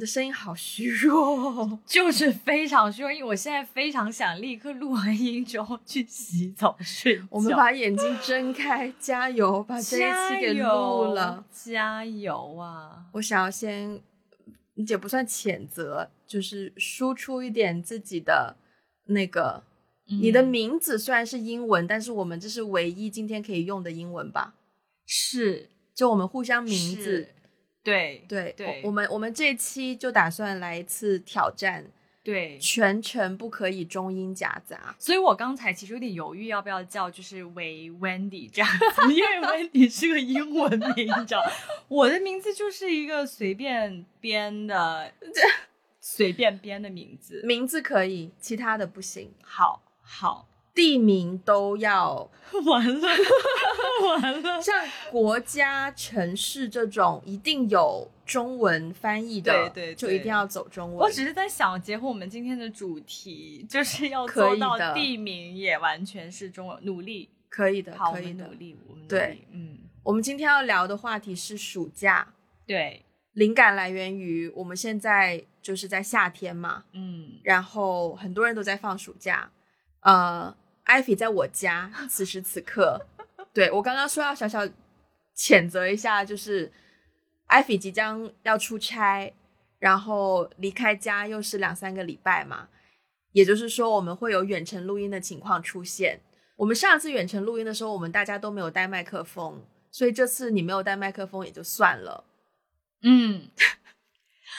[0.00, 7.24] 你的声音好虚弱哦， 就是非常虚弱，因为我现在非常想立刻录完音之后去洗澡睡觉。
[7.28, 13.04] 我们把眼睛睁开，加油，把这一期给录了，加油啊！
[13.12, 14.00] 我想要先，
[14.74, 18.56] 也不算谴责，就是输出一点自己的
[19.08, 19.62] 那个。
[20.06, 24.54] 你的名字虽然是英文，但是我们这是唯一今天可以用的英文吧？
[25.04, 27.28] 是，就我们互相名字，
[27.82, 31.84] 对对对，我们我们这期就打算来一次挑战，
[32.22, 34.94] 对，全程不可以中英夹杂。
[34.98, 41.42] 所以我刚才其实有点犹豫要不要叫，就是为 Wendy 这样子，因为 Wendy 是个英文名，你知道，
[41.88, 45.12] 我的名字就是一个随便编的，
[46.00, 49.32] 随便编的名字，名字可以，其他的不行。
[49.42, 49.82] 好。
[50.12, 50.48] 好，
[50.80, 52.30] 地名都要
[52.64, 53.08] 完了，
[54.16, 54.62] 完了。
[54.62, 54.74] 像
[55.10, 60.96] 国家、城市这种，一定有中文翻译的，对对，就一定要走中文。
[60.96, 67.28] 我只是在想，结合我们今天的主题，就是要做到地名也完全是中文，努力。
[67.50, 72.32] 可以的，好，可以的，努力，我们对，嗯，我们今天要聊的话题是暑假，
[72.66, 79.50] 对，灵感来源于我们现在就是在夏天嘛，嗯，然后很多人都在放暑假。
[80.02, 83.06] 呃，艾菲在我家，此时此刻，
[83.52, 84.60] 对我刚刚说要小小
[85.36, 86.72] 谴责一下，就是
[87.46, 89.32] 艾菲即将要出差，
[89.78, 92.68] 然后离开家又是两三个礼拜嘛，
[93.32, 96.20] 也就是说我们会有远程录音的情况出现。
[96.56, 102.24] 我们上次远程录音的时候，我们大家都没有带麦克风，所以这次你没有带麦克风也就算了。
[103.02, 103.48] 嗯，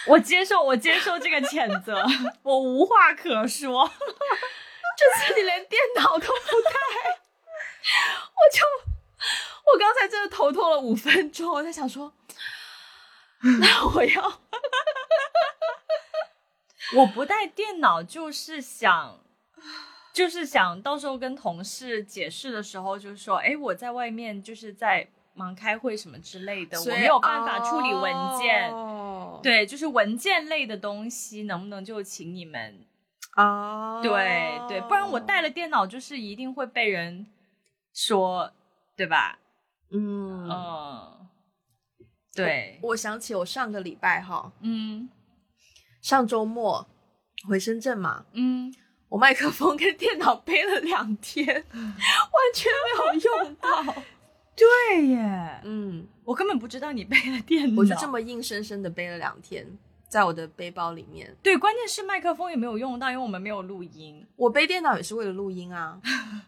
[0.08, 2.04] 我接受，我接受这个谴责，
[2.42, 3.92] 我无话可说。
[5.02, 6.32] 这次你连电脑都不带，
[8.30, 8.64] 我就
[9.74, 12.14] 我刚才真的头痛了五分钟，我在想说，
[13.60, 14.40] 那我要，
[16.98, 19.20] 我不带电脑就是想，
[20.14, 28.72] 就是想到时候跟同事解释的时候，就是说，哎，我在外面就是在忙开会什么之类的，我没有办法处理文件，
[29.42, 32.86] 对，就是文件类的东西，能不能就请你们？
[33.38, 37.26] 哦，对对，不然我带了电脑，就是一定会被人
[37.94, 38.52] 说，
[38.96, 39.40] 对吧？
[39.92, 41.28] 嗯嗯，
[42.36, 42.80] 对。
[42.82, 45.10] 我想起我上个礼拜哈，嗯，
[46.02, 46.88] 上周末
[47.48, 48.74] 回深圳嘛，嗯，
[49.10, 51.86] 我麦克风跟电脑背了两天， 完
[52.54, 53.96] 全没有用到。
[54.56, 59.66] 对耶，嗯，我根本不知道你背了电脑，我就这么硬生生的背了两天。
[60.12, 64.28] 在我的背包里面，对，关键是麦克风也没有用到，因为我们没有录音。
[64.36, 66.02] 我背电脑也是为了录音啊。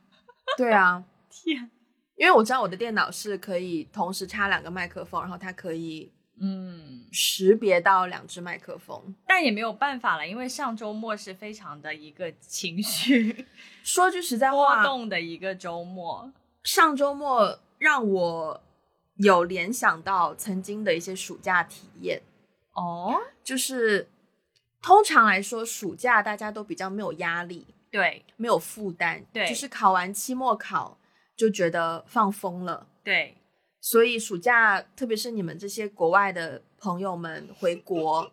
[0.57, 1.01] 对啊，
[1.31, 1.72] 天，
[2.18, 13.45] 因为我知道我的电脑是可以同时插两个麦克风，然后它可以嗯识别到两只麦克风，但也没有办法了，因为上周末是非常的一个情绪，
[13.81, 16.34] 说句实在话，波动的一个周末。
[16.66, 18.62] 上周末让我
[19.16, 22.22] 有联想到曾经的一些暑假体验。
[22.73, 24.09] 哦，就是
[24.81, 30.97] 通常来说，暑假大家都比较没有压力，对，没有负担，对，就是考完期末考
[31.35, 33.38] 就觉得放风了，对，
[33.79, 38.31] 所以暑假，特别是你们这些国外的朋友们回国。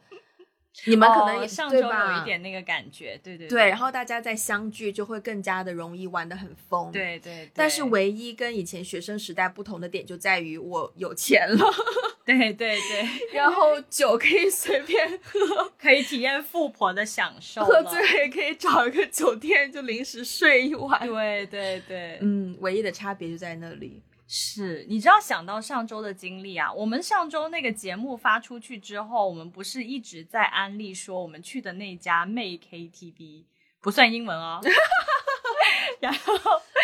[0.86, 1.86] 你们可能也上周有
[2.20, 7.50] 一点那个感觉，对对对，然后大家再相聚就会更加的容易玩的很疯，对对。
[7.52, 11.64] 但是唯一跟以前学生时代不同的点就在于我有钱了，
[12.24, 24.00] 对对对，然后酒可以随便喝，可以体验富婆的享受，喝醉了也可以找一个酒店就临时睡一晚，对对对，嗯，唯一的差别就在那里。
[24.32, 26.72] 是你知道想到上周的经历啊？
[26.72, 33.44] 我们上周那个节目发出去之后，我们不是一直在安利说我们去的那家妹 KTV
[33.80, 34.60] 不算英文哦。
[35.98, 36.34] 然后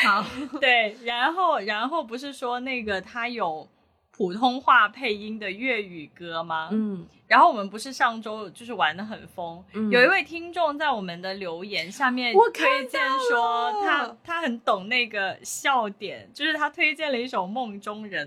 [0.04, 0.26] 好
[0.60, 3.68] 对，然后然后不是说那个他有。
[4.16, 6.70] 普通话配音的粤语歌吗？
[6.72, 12.98] 嗯，然后我们不是上周就是玩的很疯，有一位听众在我们的留言下面推荐
[13.30, 18.26] 说他他很懂那个笑点，就是他推荐了一首《梦中人》，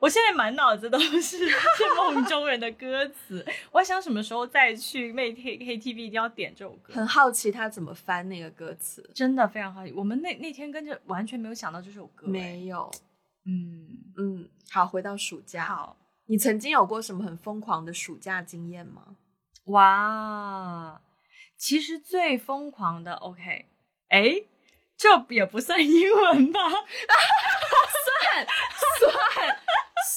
[0.00, 1.48] 我现在满脑子都是是
[1.96, 12.90] 《梦中人》的歌词， 我想什么时候再去妹 K K T V 一定要点这首歌，很好奇他怎么翻那个歌词，真的非常好奇，我们那那天跟着完全没有想到这首歌，没有。
[13.46, 13.86] 嗯。
[14.18, 15.64] 嗯，好，回到暑假。
[15.64, 15.96] 好，
[16.26, 19.16] 你曾经有过什么很疯狂的暑假经验吗？
[19.66, 21.00] 哇，
[21.56, 23.66] 其实最疯狂的，OK，
[24.08, 24.44] 哎，
[24.96, 26.60] 这也不算英文吧？
[28.06, 28.46] 算
[28.98, 29.56] 算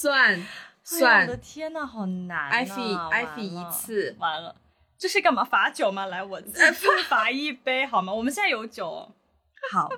[0.00, 0.46] 算
[0.82, 1.22] 算！
[1.22, 2.38] 我的天呐，好难！
[2.38, 4.54] 啊艾菲，艾菲一次完了。
[4.98, 5.44] 这是干嘛？
[5.44, 6.06] 罚酒吗？
[6.06, 6.72] 来，我自
[7.08, 8.12] 罚一杯好吗？
[8.12, 9.12] 我们现在有酒，
[9.72, 9.88] 好，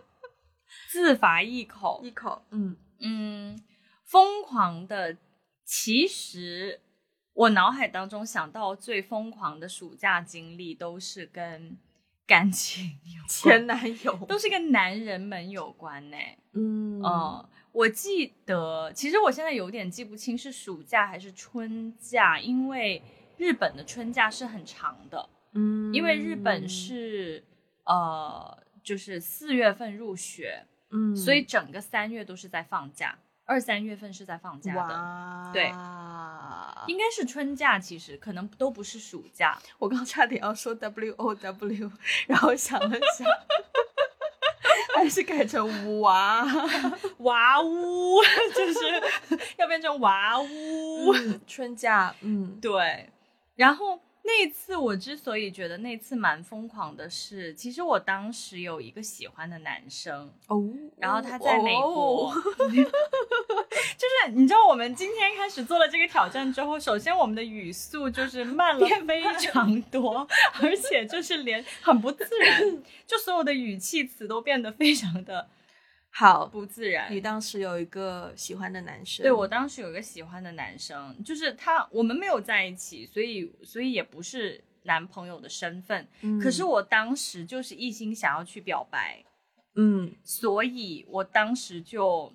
[0.88, 2.42] 自罚一口，一口。
[2.50, 3.60] 嗯嗯，
[4.06, 5.16] 疯狂的，
[5.64, 6.80] 其实
[7.34, 11.76] 我脑海当中想到最疯狂的暑假经历都是跟
[12.26, 12.98] 感情、
[13.28, 16.16] 前男友，都是跟男人们有关呢。
[16.54, 17.02] 嗯。
[17.02, 17.48] 哦。
[17.72, 23.02] 我记得，其实我现在有点记不清是暑假还是春假，因为
[23.36, 27.44] 日本的春假是很长的，嗯，因为日本是
[27.84, 35.72] 呃，就是四月份入学，嗯，所以整个三月都是在放假，二三月份是在放假的，对，
[36.86, 39.58] 应该是春假，其实可能都不是暑假。
[39.78, 41.92] 我刚差点要说 W O W，
[42.28, 43.26] 然后想了想。
[44.96, 46.44] 还是改成娃
[47.18, 48.22] 娃屋，
[48.54, 51.14] 就是 要变成娃屋。
[51.46, 53.10] 春假，嗯，对。
[53.56, 60.62] 然后那次我之所以觉得那次蛮疯狂的是，其实我当时有一个喜欢的男生哦，
[60.98, 62.34] 然后他在美国。
[63.96, 70.26] 就是你知道，我们今天开始做了这个挑战之后，首先我们的语速就是慢了非常 多，
[70.60, 75.48] 而且就是连很不自然，就所有的语气词都变得非常的
[76.16, 77.12] 好不自然。
[77.14, 79.22] 你当时有一个喜欢的男生？
[79.22, 86.08] 对我当时有一个喜欢的男生，就是他，我们没有在一起，所以所以也不是男朋友的身份。
[86.42, 89.22] 可是我当时就是一心想要去表白，
[89.74, 92.32] 嗯，所以我当时就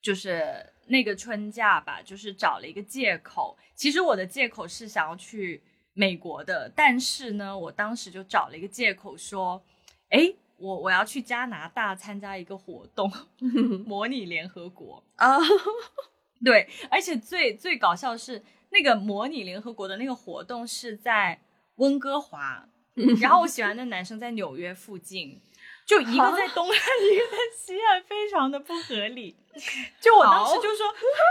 [0.00, 0.72] 就是。
[0.90, 3.54] 那个春假吧，就是找了一个借口。
[3.74, 5.62] 其实我的借口是想要去
[5.92, 9.62] 美国的，但是呢，我当时就找了一个借口说，
[10.08, 13.10] 哎，我我要去加拿大参加一个活动，
[13.86, 15.38] 模拟联合国啊。
[16.44, 21.40] 对，而且最最搞笑的是，那个模拟联合国的那个活动是在
[21.76, 22.68] 温哥华，
[23.20, 25.40] 然后我喜欢的男生在纽约附近。
[25.84, 29.34] 就一个在东岸，一个在西岸，非常的不合理。
[29.98, 30.86] 就我当时就说，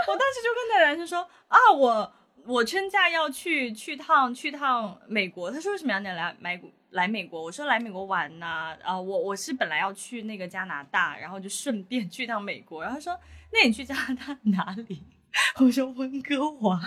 [0.08, 2.12] 我当时就跟那男生说啊，我
[2.44, 5.48] 我春假要去去趟去趟美国。
[5.48, 7.42] 他说为什么要你来买来美国？
[7.42, 8.76] 我说来美国玩呐。
[8.82, 12.82] 啊，我我是本来要去那个加拿大，然后就顺便去趟美国。
[12.82, 13.18] 然后他说，
[13.52, 15.02] 那你去加拿大哪里？
[15.60, 16.78] 我说温哥华。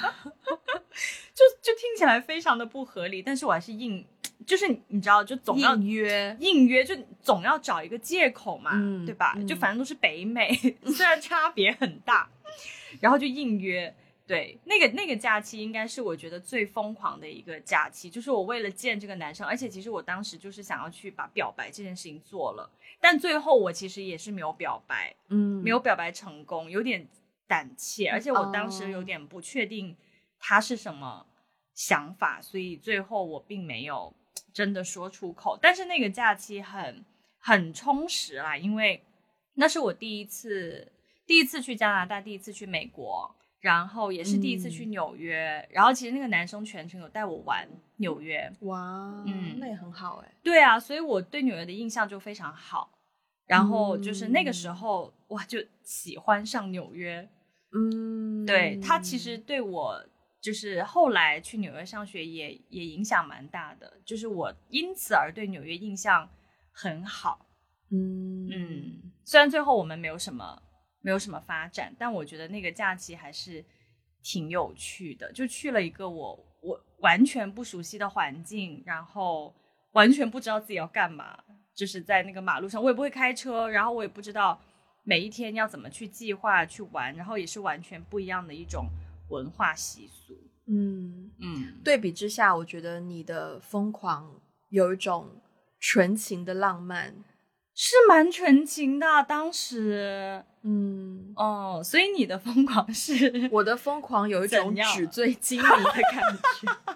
[1.33, 4.05] 就就听起来非常的不合理，但是我还是硬。
[4.45, 8.71] 就是你知道，就总要约硬约，就总要找一个借口嘛，
[9.05, 9.37] 对吧？
[9.47, 10.51] 就反正都是北美，
[10.87, 12.27] 虽然差别很大，
[12.99, 13.95] 然后就硬约。
[14.27, 22.69] 对，那个那个假期应该是我觉得最疯狂的一个假期，就是我为了见这个男生，而且其实我当时就是想要去把表白这件事情做了，
[22.99, 27.07] 但最后我其实也是没有表白，嗯，没有表白成功，有点
[27.47, 29.95] 胆怯，而且我当时有点不确定
[30.39, 31.25] 他是什么
[31.73, 34.13] 想法，所以最后我并没有。
[34.53, 37.05] 真的说出口，但是那个假期很
[37.39, 39.01] 很充实啦，因为
[39.53, 40.91] 那是我第一次
[41.25, 47.65] 第一次去加拿大，第一次去美国，然后也是第一次去纽约，然后其实那个男生全程有带我玩
[47.95, 52.91] 纽约，哇，嗯，那也很好哎，对啊，所以我对纽约的印象就非常好，
[53.45, 57.29] 然后就是那个时候哇，就喜欢上纽约，
[57.73, 60.05] 嗯，对他其实对我。
[60.41, 66.27] 就是后来去纽约上学也也影响蛮大的，就是我因此而对纽约印象
[66.71, 67.45] 很好。
[67.91, 68.47] 嗯。
[68.49, 70.59] 嗯，虽然最后我们没有什么
[71.01, 73.63] 没有什么发展，但我觉得那个假期还是
[74.23, 75.31] 挺有趣的。
[75.31, 79.53] 就去了一个我我完全不熟悉的环境，然后
[79.91, 81.37] 完全不知道自己要干嘛，
[81.75, 84.61] 就是在那个马路上，我也不会开车，然后我也不知道
[85.03, 88.87] 每一天要怎么去计划去玩，然后也是完全不一样的一种。
[89.29, 94.29] 文化习俗，嗯嗯，对比之下，我觉得你的疯狂
[94.71, 95.41] 有一种
[95.79, 97.15] 纯情的浪漫，
[97.73, 99.23] 是蛮纯情的。
[99.27, 106.95] 当时，嗯哦，所以你的疯狂是，我的疯狂有一种纸醉金迷的感觉，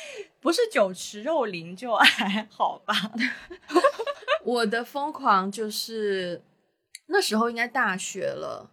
[0.40, 2.94] 不是酒池肉林就还好吧？
[4.44, 6.42] 我的疯狂就是
[7.06, 8.70] 那时候应该大学了。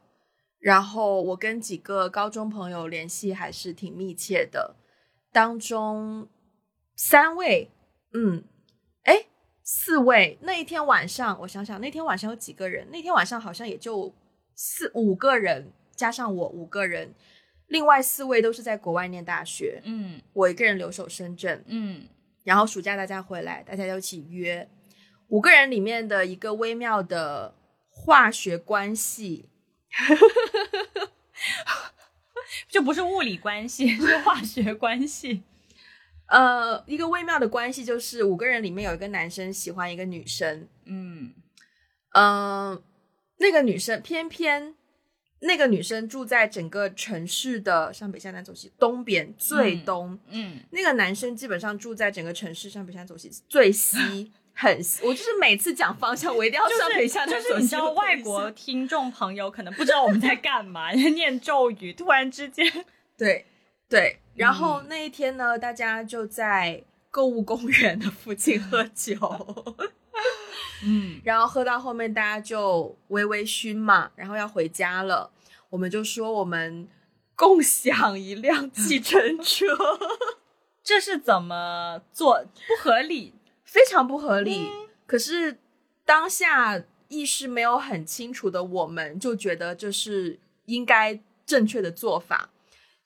[0.59, 4.75] 然后我跟几个高中朋友联系还是挺密切的，
[5.31, 6.29] 当中
[6.95, 7.71] 三位，
[8.13, 8.43] 嗯，
[9.01, 9.25] 哎，
[9.73, 10.37] 四位。
[10.41, 12.85] 那一天晚上，我想想，那天晚上有几个人？
[12.91, 14.13] 那天晚上好像也就
[14.53, 17.15] 四五个人，加上我五个人，
[17.67, 22.05] 另外四位都是在国外念大学，嗯，我一个人留守深圳，嗯，
[22.43, 24.69] 然后暑假大家回来，大家就一起约，
[25.29, 27.55] 五个人里面的一个微妙的
[27.89, 29.47] 化学关系。
[32.67, 35.43] 就不是物理关系，是化学关系。
[36.31, 41.33] 呃，一个微妙的关系就是五个人里面有一个男生喜欢一个女生，嗯
[42.13, 42.81] 嗯，
[43.37, 44.73] 那个女生偏偏
[45.41, 54.31] 那个女生住在整个城市的上北下南走西东边最东，嗯，那个男生基本上住在整个城市上北下南左西最西。
[54.53, 57.41] 很，我就是每次讲方向，我一定要上北下南。
[57.41, 62.65] 就是你知道，外国听众朋友可能不知道我们在干嘛， 念咒语，突然之间，
[63.17, 63.45] 对
[63.89, 64.20] 对。
[64.35, 69.17] 然后那一天呢，大家就在购物公园的附近喝酒，
[70.83, 75.31] 嗯， 然后喝到后面大家就微微醺嘛，然后要回家了，
[75.69, 76.87] 我们就说我们
[77.35, 79.65] 共享一辆计程车，
[80.83, 82.43] 这是怎么做？
[82.67, 83.33] 不合理。
[83.63, 84.69] 非常不合理，
[85.07, 85.57] 可是
[86.03, 92.49] 当下意识没有很清楚的我们，就觉得这是应该正确的做法，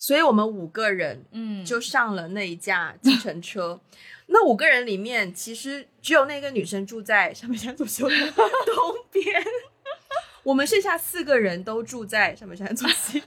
[0.06, 3.82] 所以我们五个人，嗯，就上了那一架计程车。
[4.30, 9.44] 那五个人里面，其实只有那个女生住在上北山左西的东边，
[10.44, 13.24] 我们剩下四个人都住在上北山左西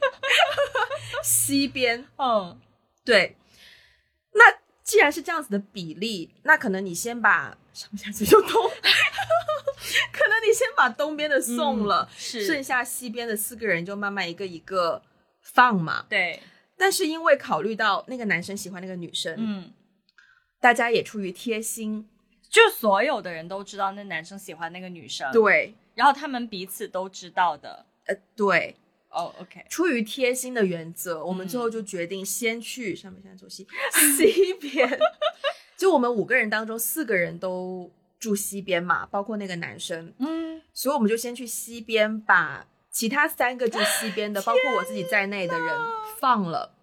[1.24, 2.06] 西边。
[2.16, 2.56] 嗯，
[3.04, 3.36] 对，
[4.34, 4.44] 那。
[4.84, 15.02] 既然是这样子的比例，那可能你先把上下左就东，可能你先把东边的送了，是剩下西边的四个人就慢慢一个一个
[15.42, 16.06] 放嘛。
[16.08, 16.42] 对，
[16.78, 19.70] 但是因为考虑到那个男生喜欢那个女生，嗯，
[20.60, 22.08] 大家也出于贴心，
[22.48, 28.76] 就所有的人都知道那男生喜欢那个女生，对，然后他们彼此都知道的，呃，对。
[29.10, 29.64] 哦，OK。
[29.70, 33.66] 出于贴心的原则，我们最后就决定先去上面，现在走西
[34.14, 34.86] 西边。
[35.78, 40.12] 就我们五个人当中，四个人都住西边嘛，包括那个男生。
[40.18, 45.68] 嗯，所以我们就先去西边，把其他三个住西边的，包括我自己在内的人
[46.18, 46.74] 放了，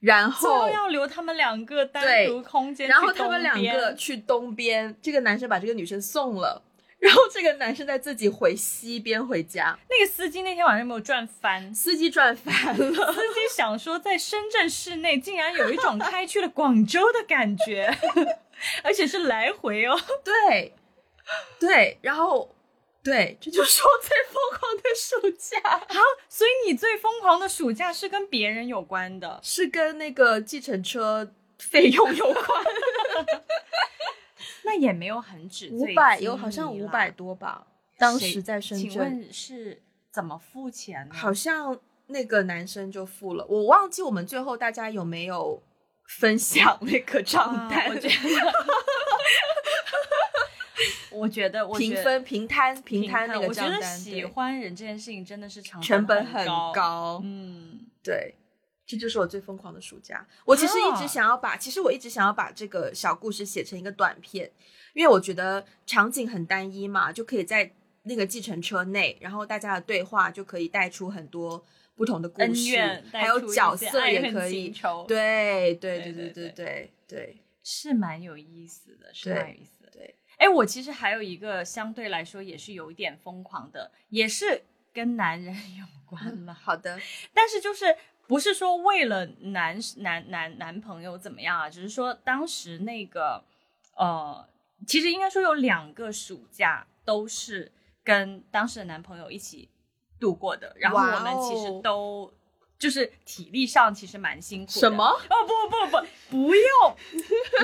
[0.00, 2.88] 然后要留他们两个单独空间。
[2.88, 6.62] 然后他们两个去东边，这个男生把这个女生送了。
[7.00, 9.78] 然后这个男生再自己回西边回家。
[9.88, 13.12] 那个司机那天晚上没有转翻，司机转翻了。
[13.12, 17.96] 司机想说，在深圳市内竟然有一种开去了广州的感觉，
[18.82, 19.96] 而且是来回哦。
[20.24, 20.74] 对，
[21.60, 22.52] 对，然后
[23.08, 25.58] 对，这就是我最疯狂的暑假。
[25.88, 25.98] 好，
[26.28, 32.44] 所以你最疯狂的暑假是跟别人有关的，是跟那个计程车费用有关。
[34.64, 37.66] 那也没有很止，五百有好像五百多吧。
[37.96, 39.80] 当时在深圳，请问是
[40.12, 41.14] 怎么付钱呢？
[41.14, 45.62] 好像那个男生就付了，我忘记我们最后大家有没有
[46.04, 47.88] 分享那个账单。
[47.88, 48.12] 我觉得，
[51.10, 53.98] 我觉得我平分平摊平摊那个账单。
[53.98, 57.20] 喜欢人这件事情真的是成成本很高。
[57.24, 58.34] 嗯，对。
[58.90, 60.26] 这就是我最疯狂的暑假。
[60.46, 64.50] 我其实一直想要把，其实我一直想要把这个小故事写成一个短片，
[64.94, 67.70] 因为我觉得场景很单一嘛，就可以在
[68.04, 71.62] 那个计程车内，然后大家的对话就可以带出很多
[71.96, 72.78] 不同的故事，
[73.12, 74.74] 还有角色也可以。
[75.06, 79.77] 对对对对对对对，是蛮有意思的，是蛮有意思
[80.38, 86.54] 哎，我其实还有一个相对来说也是有一点疯狂的，也是跟男人 有关了。
[86.54, 86.98] 好的，
[87.32, 87.96] 但是就是。
[88.28, 91.70] 不是说为了男男男男朋友怎么样啊？
[91.70, 93.42] 只是说当时那个，
[93.96, 94.46] 呃，
[94.86, 97.72] 其实应该说有两个暑假都是
[98.04, 99.70] 跟当时的男朋友一起
[100.20, 100.76] 度过的。
[100.78, 102.30] 然后我们其实都
[102.78, 104.78] 就是体力上其实蛮辛苦的。
[104.78, 105.06] 什么？
[105.06, 106.96] 哦不不不，不要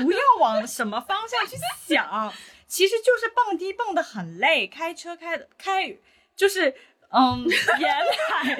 [0.02, 2.32] 不要往什么方向去想，
[2.74, 5.96] 其实就是蹦迪蹦的很累，开车开的开
[6.34, 6.74] 就是
[7.10, 7.46] 嗯
[7.78, 7.94] 沿
[8.28, 8.58] 海。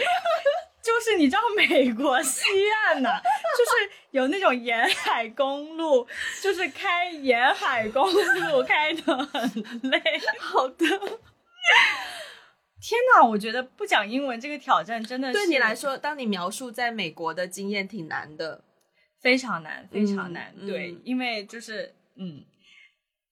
[0.81, 3.21] 就是你知道美国西岸呐，
[3.59, 6.07] 就是有那种沿海公路，
[6.43, 9.43] 就是开沿海公路开的很
[9.83, 10.01] 累。
[10.39, 10.87] 好的，
[12.81, 18.63] 天哪，我觉得不讲英文这个挑战真的对你来说，当你描述在美国的经验挺难的，
[19.23, 20.55] 非常难，非常难。
[20.67, 22.45] 对，因为就是嗯，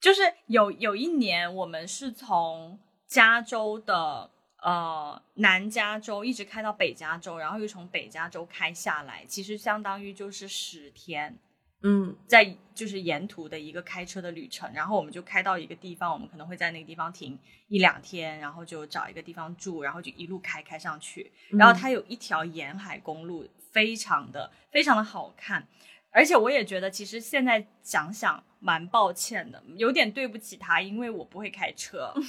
[0.03, 4.31] 就是有有一年我们是从加州的。
[4.65, 11.37] 呃，南加州一直开到北加州，然后又从北加州开下来，其实相当于就是十天，
[11.83, 25.67] 嗯，在就是沿途的一个开车的旅程，然后我们就开到一个地方，我们可能会在那个地方停一两天，然后就找一个地方住，然后就一路开开上去，然后它有一条沿海公路，非常的非常的好看，
[26.13, 32.15] 而且我也觉得其实现在想想蛮抱歉的，有点对不起他，因为我不会开车。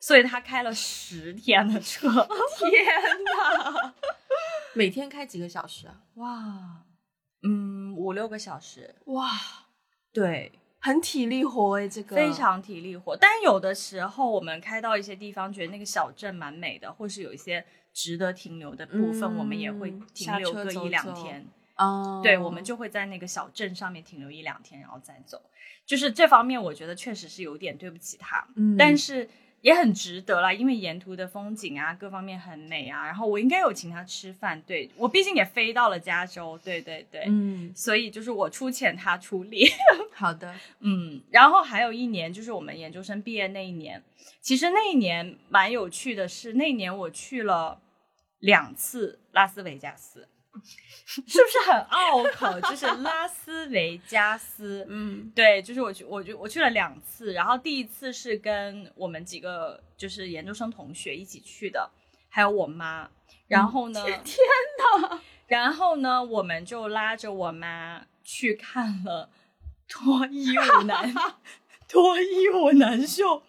[0.00, 2.84] 所以他开了十天的车，天
[3.24, 3.94] 哪！
[4.74, 6.02] 每天开几个小时啊？
[6.16, 6.84] 哇，
[7.42, 8.96] 嗯，五六个小时。
[9.06, 9.30] 哇，
[10.12, 13.16] 对，很体力活哎，这个非常体力活。
[13.16, 21.46] 但有的时候我们开到一些地方，觉得那个小镇蛮美的，或是有一些值得停留的部分，我们也会停留个一两天。
[21.76, 25.42] 哦，对，我们就会在那个小镇上面停留一两天，然后再走。
[25.84, 29.28] 就是这方面，我觉得确实是有点对不起他，嗯，但是
[29.60, 33.04] 也很值得啦，因为沿途的风景啊，各方面很美啊。
[33.04, 39.66] 然后我应该有请他吃饭，对我毕竟也飞到了加州，对对对，嗯，所以就是我出钱，他出力。
[40.12, 44.02] 好的，嗯，然后还有一年就是我们研究生毕业那一年，
[44.40, 47.80] 其实那一年蛮有趣的是，那一年我去了
[48.38, 50.28] 两次拉斯维加斯。
[51.06, 52.60] 是不是很拗口？
[52.70, 61.90] 就是拉斯维加斯， 嗯，对，就是我去，我就我去了两次，然后第一次是跟我们几个就是研究生同学一起去的，
[62.28, 63.10] 还有我妈。
[63.46, 64.02] 然后呢？
[64.02, 64.38] 天
[65.00, 65.20] 哪！
[65.46, 66.24] 然后呢？
[66.24, 69.28] 我们就拉着我妈去看了
[69.86, 71.14] 脱衣舞男
[71.86, 73.42] 脱衣舞男秀，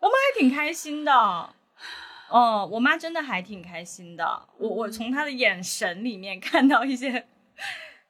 [0.00, 1.54] 我妈还挺开心的。
[2.28, 4.48] 哦，我妈真的还挺开心的。
[4.58, 7.26] 我我从她的眼神里面看到一些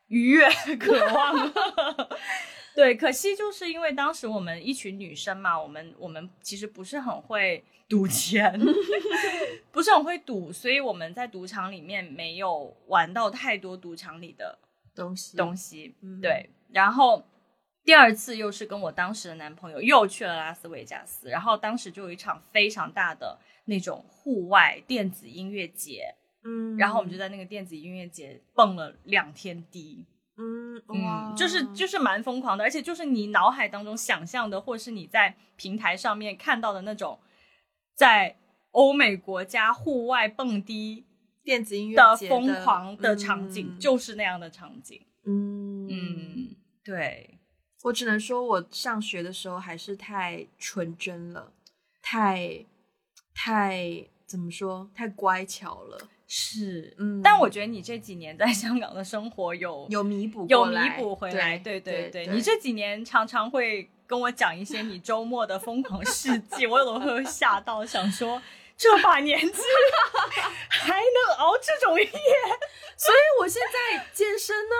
[0.08, 0.49] 愉悦、
[0.80, 1.52] 渴望。
[2.75, 8.58] 对，可惜就是因为当时我们一群女生嘛，我们我们其实不是很会赌钱，
[9.73, 14.58] 不是很会赌，所以我们在赌场里面没有玩到太多赌场里的
[14.94, 15.94] 东西东西。
[16.20, 17.26] 对，然后
[17.82, 23.38] 第二次又是跟我当时的男朋友又去了拉斯维加斯，然后当时就有一场非常大的。
[23.66, 30.06] 那种户外电子音乐节，嗯，然后我们就在那个电子音乐节蹦了两天迪，
[30.37, 37.18] 嗯嗯，就是就是蛮疯狂的，而且就是你脑海当中想象的，或是你在平台上面看到的那种，
[37.94, 38.37] 在
[38.70, 41.04] 欧美国家户外蹦迪
[41.42, 45.88] 电子音乐的疯狂的场景，就是那样的场景，嗯。
[45.88, 47.38] 嗯，对。
[47.83, 51.52] 我只能说，我上学的时候还是太纯真了，
[52.02, 52.64] 太。
[53.38, 54.88] 太怎么说？
[54.94, 57.20] 太乖巧了，是，嗯。
[57.22, 61.59] 但我觉得你这几年在 香港的生活有有弥补，有弥补回来。
[61.59, 68.42] 对对对，你这几年常常会跟我讲一些你周末的疯狂事迹，我有的会吓到，想说
[68.77, 72.07] 这把年纪了还能熬这种夜，
[72.96, 74.75] 所以我现在健身呢，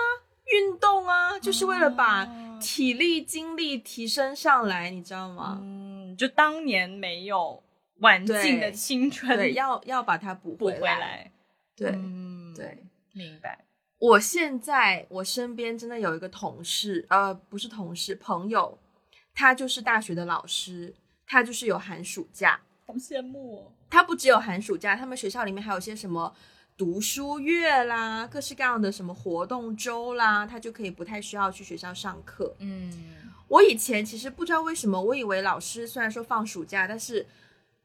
[0.51, 2.27] 运动啊，就是为了把
[2.59, 5.59] 体力精力提升上来，你知道吗？
[5.61, 7.63] 嗯，就当年没有。
[7.99, 11.31] 晚尽的青春，对，要要把它补补回来。
[11.75, 12.83] 对，嗯，对，
[13.13, 13.65] 明白。
[13.99, 18.77] 我现在我身边真的有一个同事，呃，不是同事，朋友，
[19.33, 20.93] 他就是大学的老师，
[21.25, 23.71] 他就是有寒暑假，好羡慕哦。
[23.89, 26.31] 他不只有寒暑假，他们学校里面还有些什么
[26.77, 32.55] 读书月啦，各式各样的什么活动周啦，他就可以不太需要去学校上课。
[32.59, 32.91] 嗯，
[33.47, 37.25] 我以前其实不知道为什么，我以为老师虽然说放暑假，但是。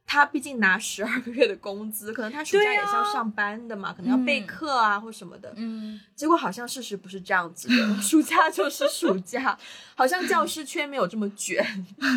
[0.05, 5.53] 他毕竟拿十二个月的工资，可能他暑假也是要上班的嘛，可能要备课啊或什么的。
[5.57, 9.59] 嗯，结果好像事实不是这样子的， 暑假就是暑假，
[9.95, 11.65] 好像教师圈没有这么卷。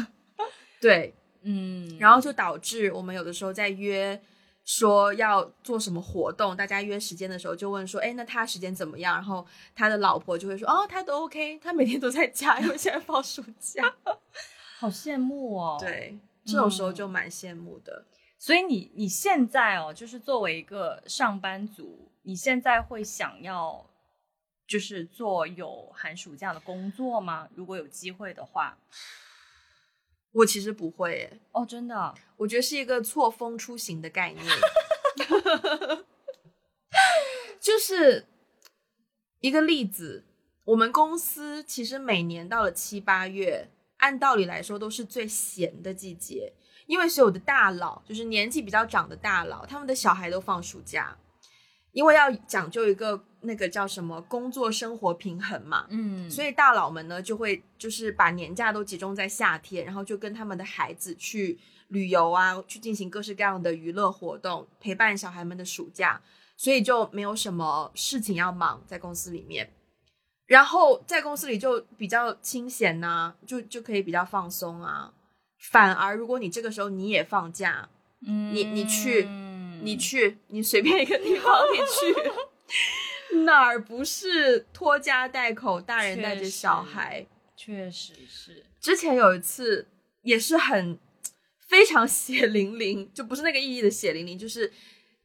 [0.81, 4.21] 对，嗯，然后就导致我们有的时候在约
[4.65, 9.15] 说要做什么活动，大家约时间的时候就问说，哎，那他时间怎么样？
[9.15, 13.95] 然后他的老婆就会说，哦，他都 OK，他每天都在家，因为现在放暑假。
[14.77, 15.77] 好羡慕哦。
[15.79, 16.19] 对。
[16.45, 18.05] 这种时候就蛮羡慕的，
[18.37, 23.89] 所以你你现在哦，就是作为一个上班族，你现在会想要
[24.67, 27.49] 就是做有寒暑假的工作吗？
[27.55, 28.77] 如果有机会的话，
[30.33, 31.39] 我其实不会耶。
[31.51, 34.45] 哦，真的，我觉得是一个错峰出行的概念，
[37.59, 38.27] 就是
[39.39, 40.23] 一个例子。
[40.65, 43.71] 我们公司其实每年到了七八月。
[43.97, 46.53] 按道理来说，都是最闲的季节，
[46.85, 51.17] 因为所有的大佬，就是年纪比较长的大佬，他们的小孩都放暑假，
[51.91, 66.21] 因为要讲究一个那个叫什么工作生活平衡嘛，嗯，所以大佬们呢就会就是把年假都集中在夏天，然后就跟他们的孩子去旅游啊，去进行各式各样的娱乐活动，陪伴小孩们的暑假，
[66.57, 69.71] 所以就没有什么事情要忙在公司里面。
[70.47, 75.11] 然后在公司里就比较清闲呐，就就可以比较放松啊。
[75.71, 77.89] 反而如果你这个时候你也放假，
[78.27, 79.27] 嗯，你你去，
[79.81, 87.25] 你去，你随便一个地方你去，哪儿不是拖家带口，大人带着小孩？
[87.55, 88.65] 确实是。
[88.79, 89.87] 之前有一次
[90.21, 90.99] 也是很
[91.67, 94.71] 非常血淋淋，就不是那个意义的血淋淋，就是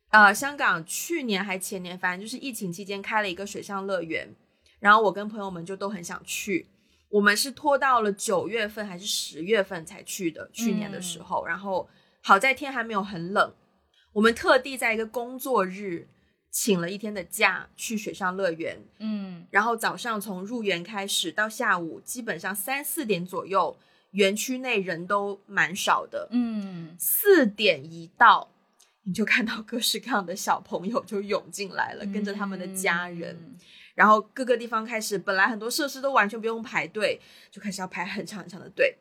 [0.08, 4.34] 呃，香港去年还前年，反正就是疫情期间开了一个水上乐园。
[4.80, 6.66] 然后我跟朋友们就都很想去，
[7.10, 11.46] 我们是拖到了九月份还是十月份才去的，去年的时候。
[11.46, 11.88] 然后
[12.22, 13.52] 好在天还没有很冷，
[14.14, 16.08] 我们特地在一个工作日
[16.50, 18.82] 请了一天的假去水上乐园。
[18.98, 23.76] 嗯，然后早上从入园开始到下午，基本上三四点左右，
[24.12, 26.26] 园区内人都蛮少的。
[26.30, 28.50] 嗯，四点一到，
[29.02, 33.56] 你就看到各式各样的小朋友就涌进来了，跟着他们的家人。
[34.00, 38.96] 然后各个地方开始，本来很多设施都完全不用排队，就开始要排很长很长的队。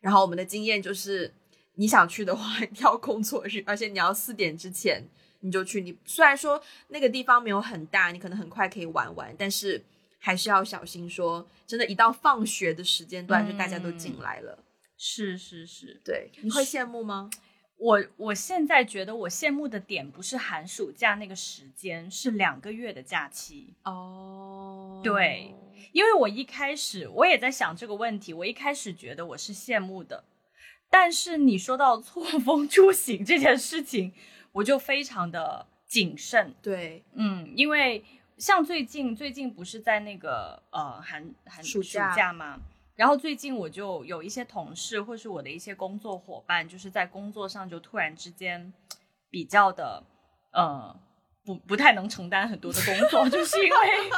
[0.00, 1.34] 然后我们的经验就是，
[1.74, 2.44] 你想去的话，
[2.78, 5.02] 要工作日，而且你要四点之前
[5.40, 5.80] 你就去。
[5.80, 9.84] 你虽然说那个地方没有很大，你可能很快可以玩完，但是
[10.20, 11.10] 还是要小心。
[11.10, 14.56] 说真的，一到放学的时间段，就大家都进来了。
[14.96, 17.28] 是是是，对，你会羡慕吗？
[17.78, 25.00] 我我现在觉得我羡慕的点不是寒暑假那个时间，是两个月的假期哦。
[25.04, 25.54] 对，
[25.92, 30.24] 因为我一开始我也在想这个问题，我一开始觉得我是羡慕的，
[30.88, 34.12] 但是你说到错峰出行这件事情，
[34.52, 36.54] 我就非常的谨慎。
[36.62, 38.02] 对，嗯，因为
[38.38, 42.58] 像最近最近不是在那个呃寒寒暑假吗？
[42.96, 48.72] 然后最近我就有一些同事，或是我的一些工作伙伴，就是在工作上就突然之间
[49.28, 50.02] 比较的
[50.52, 50.98] 呃
[51.44, 53.76] 不不太能承担很多的工作，就是因为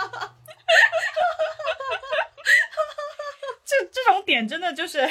[3.64, 5.05] 这这种点真的就是，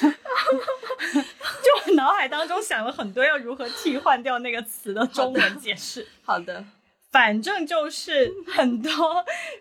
[0.00, 0.08] 就
[1.86, 6.06] 我脑海当中想了很多要如何替换掉那个词的中文解释。
[6.24, 6.64] 好的。
[7.12, 8.90] 反正就是很多，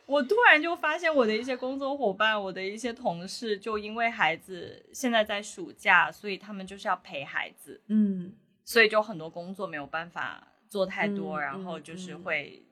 [0.05, 8.31] 我突然就发现我的一些工作伙伴，我的一些同事，就因为孩子现在在暑假，所以他们就是要陪孩子，嗯，
[8.63, 12.63] 所以就很多工作没有办法做太多，然后就是会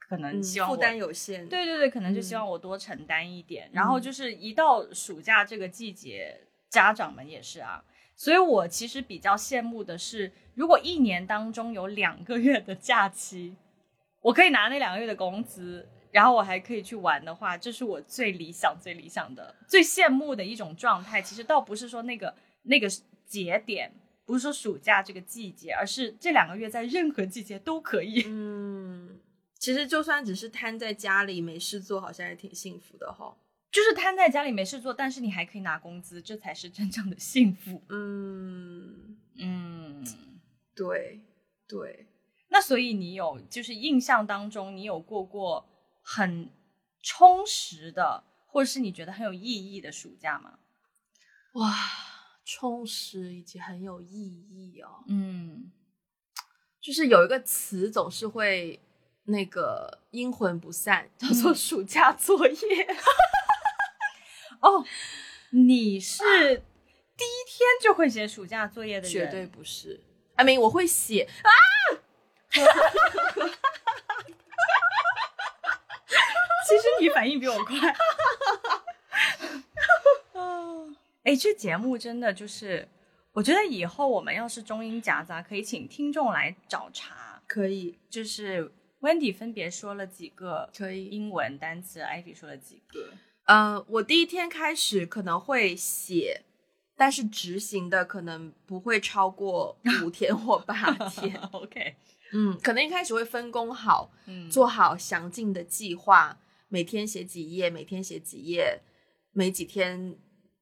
[0.00, 3.70] 可能希望负担有限，对对对，可能就希望我多承担一点。
[3.72, 7.84] 然后就是一到暑假这个季节，家长们也是啊，
[8.16, 13.54] 所以我其实比较羡慕的是，如果一年当中有两个月的假期。
[14.22, 21.20] 我可以拿那两个月的工资，然后我还可以去玩的话，这是我最理想、最理想的、最羡慕的一种状态。
[21.20, 22.88] 其实倒不是说那个那个
[23.26, 23.92] 节点，
[24.24, 28.22] 不是说暑假这个季节，而是这两个月在任何季节都可以。
[28.26, 29.20] 嗯，
[29.58, 33.36] 其实就算只是瘫在家里没事做，好像也挺幸福的哈。
[33.72, 37.82] 就是瘫在家里没事做，但是你还可以拿工资，这才是真正的幸福。
[37.88, 40.04] 嗯嗯，
[40.76, 41.20] 对
[41.66, 42.06] 对。
[42.52, 45.66] 那所以你有就是印象当中你有过过
[46.02, 46.50] 很
[47.02, 50.58] 充实的，或者是你觉得很有意义的暑假吗？
[51.54, 51.74] 哇，
[52.44, 55.02] 充实以及很有意义哦。
[55.08, 55.72] 嗯，
[56.78, 58.78] 就是有一个词总是会
[59.24, 62.56] 那个阴魂不散，叫做暑假作业。
[64.60, 64.84] 哦，
[65.50, 66.22] 你是
[67.16, 69.10] 第一天就会写暑假作业的人？
[69.10, 70.04] 绝对不是。
[70.36, 71.50] 阿明，我会写啊。
[72.52, 73.54] 哈哈哈哈哈！
[76.68, 77.78] 其实你反应比我快。
[77.78, 77.96] 哈哈
[80.34, 80.40] 哈哈
[81.24, 82.88] 哎，这节目真的就是，
[83.32, 87.40] 我觉得以后我们要是中英夹杂，可以请听众来找茬。
[87.46, 93.10] 可以，就是 Wendy 分别说了几个可以英文单词，Ivy 说了几个。
[93.44, 96.42] 呃，我第一天开始可能会写，
[96.96, 100.74] 但是执行的可能不会超过五天或八
[101.08, 101.38] 天。
[101.52, 101.96] OK。
[102.34, 108.80] 嗯，可能一开始会分工好，嗯，做好详尽的计划，每天写几页，每天写几页，
[109.32, 110.16] 每几天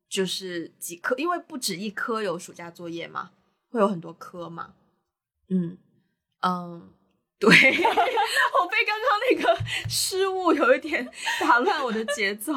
[0.08, 3.30] 就是几科，因为不止一科有暑假作业嘛，
[3.68, 4.74] 会有很多科嘛。
[5.48, 5.78] 嗯
[6.42, 6.90] 嗯，
[7.38, 11.08] 对， 我被刚刚那个失误有一点
[11.40, 12.52] 打乱我的节奏。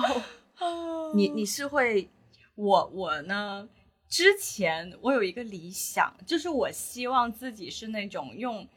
[1.13, 2.09] 你你是会，
[2.55, 3.69] 我我呢？
[4.09, 8.67] 之前我有一个理想，就是我希望自己是那种用。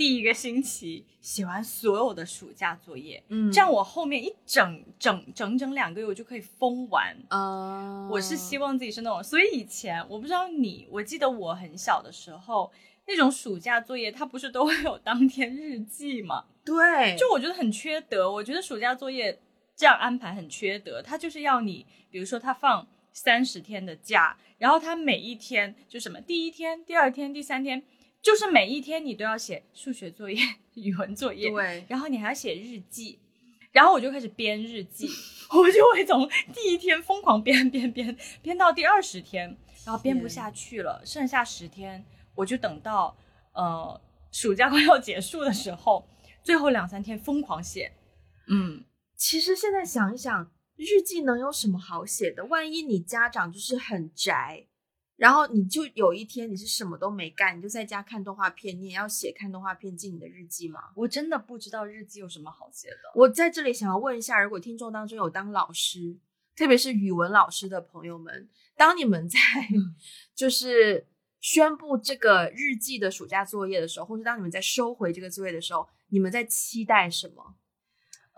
[0.00, 8.08] 第一个星期写完所有的暑假作业，嗯，这样我后面一整整整整两个月我就可以疯玩啊。
[8.10, 12.72] 我是希望自己是那种，所以以前我不知道你，我记得我很小的时候
[13.06, 16.46] 那种暑假作业，它不是都会有当天日记吗？
[16.64, 18.32] 对，就我觉得很缺德。
[18.32, 19.38] 我觉得暑假作业
[19.76, 27.82] 这样安排很缺德，它就是要你，比如说他放三十天的假，然后他每一天就什么第一天、第二天、第三天。
[28.22, 30.38] 就是每一天你都要写数学作业、
[30.74, 33.18] 语文作业，对，然后你还要写日记，
[33.72, 35.08] 然后我就开始编日记，
[35.50, 39.56] 我就会从第一天疯狂编编编编到第二十天，
[39.86, 42.04] 然后编不下去了，剩下十天，
[42.34, 43.16] 我就等到
[43.54, 46.06] 呃暑假快要结束的时候，
[46.42, 47.92] 最后两三天疯狂写。
[48.48, 48.84] 嗯，
[49.16, 52.44] 其实现在想一想，日记能有什么好写的？
[52.46, 54.66] 万一你家长就是很宅，
[55.20, 60.80] 然后你就有一天你是什么都没干，你就在家看动画片，你也要写看动画片进你的日记吗？
[60.96, 62.96] 我真的不知道日记有什么好写的。
[63.14, 66.16] 我在这里想要问一下，如果听众当中有当老师，
[66.56, 69.38] 特别是语文老师的朋友们，当你们在
[70.34, 71.06] 就是
[71.38, 77.56] 宣布这个日记的暑假作业的时候，或是当你们在收回这个作业的时候，你们在期待什么？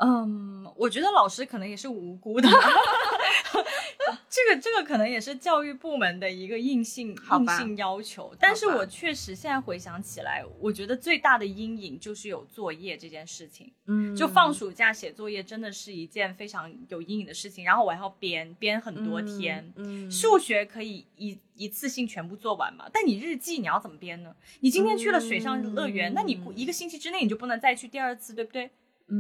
[0.03, 2.49] 嗯，我觉得老师可能也是无辜的，
[4.29, 8.35] 这个这个可能也是教育部门的一个硬性硬性要求。
[8.41, 13.73] 但是我确实现在回想起来，我觉得最大的阴影就是有作业这件事情。
[13.87, 17.65] 嗯，就放暑假写作业真的是一件非常有阴影的事情。
[17.65, 22.89] 然后我还要编编很多天，嗯，数学可以一一次性全部做完嘛？
[22.93, 24.35] 但你日记你要怎么编呢？
[24.61, 28.71] 你今天去了水上乐园，那你一个星期之内你就不能再去第二次，对不对？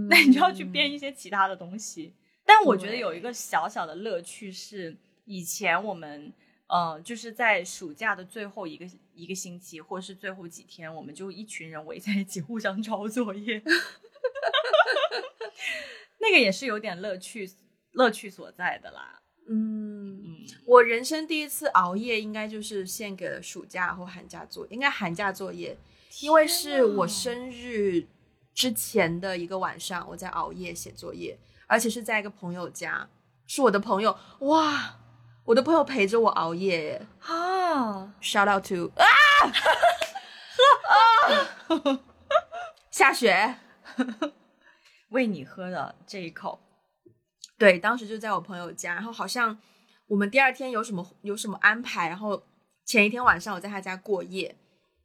[0.09, 2.15] 那你就要去编一些其他的东西，
[2.47, 6.33] 但我觉得有一个小小的乐趣是，以前我们
[6.69, 13.63] 呃就是在暑假的最后一个一个星期，或是最后几天，我们就一群人围在一起互相抄作业，
[16.21, 17.51] 那个也是有点乐趣
[17.93, 19.21] 乐趣所在的啦。
[19.49, 25.77] 嗯，我人生第一次熬夜，应该就是献给了暑假或寒假作，应该寒假作业，
[26.23, 28.07] 因为是我生日。
[28.55, 33.09] 之前的一个晚上，我在熬夜写作业，而且是在一个朋友家，
[33.47, 34.97] 是我的朋友哇，
[35.45, 39.05] 我的朋友陪着我熬夜啊！Shout out to 啊
[40.89, 42.01] 啊！
[42.91, 43.57] 下雪，
[45.11, 46.61] 为你喝了这一口。
[47.59, 49.59] 对，当时就在我朋友家，然后好像
[50.09, 52.43] 我们第二天有什么有什么安排，然后
[52.85, 54.55] 前一天晚上我在他家过夜，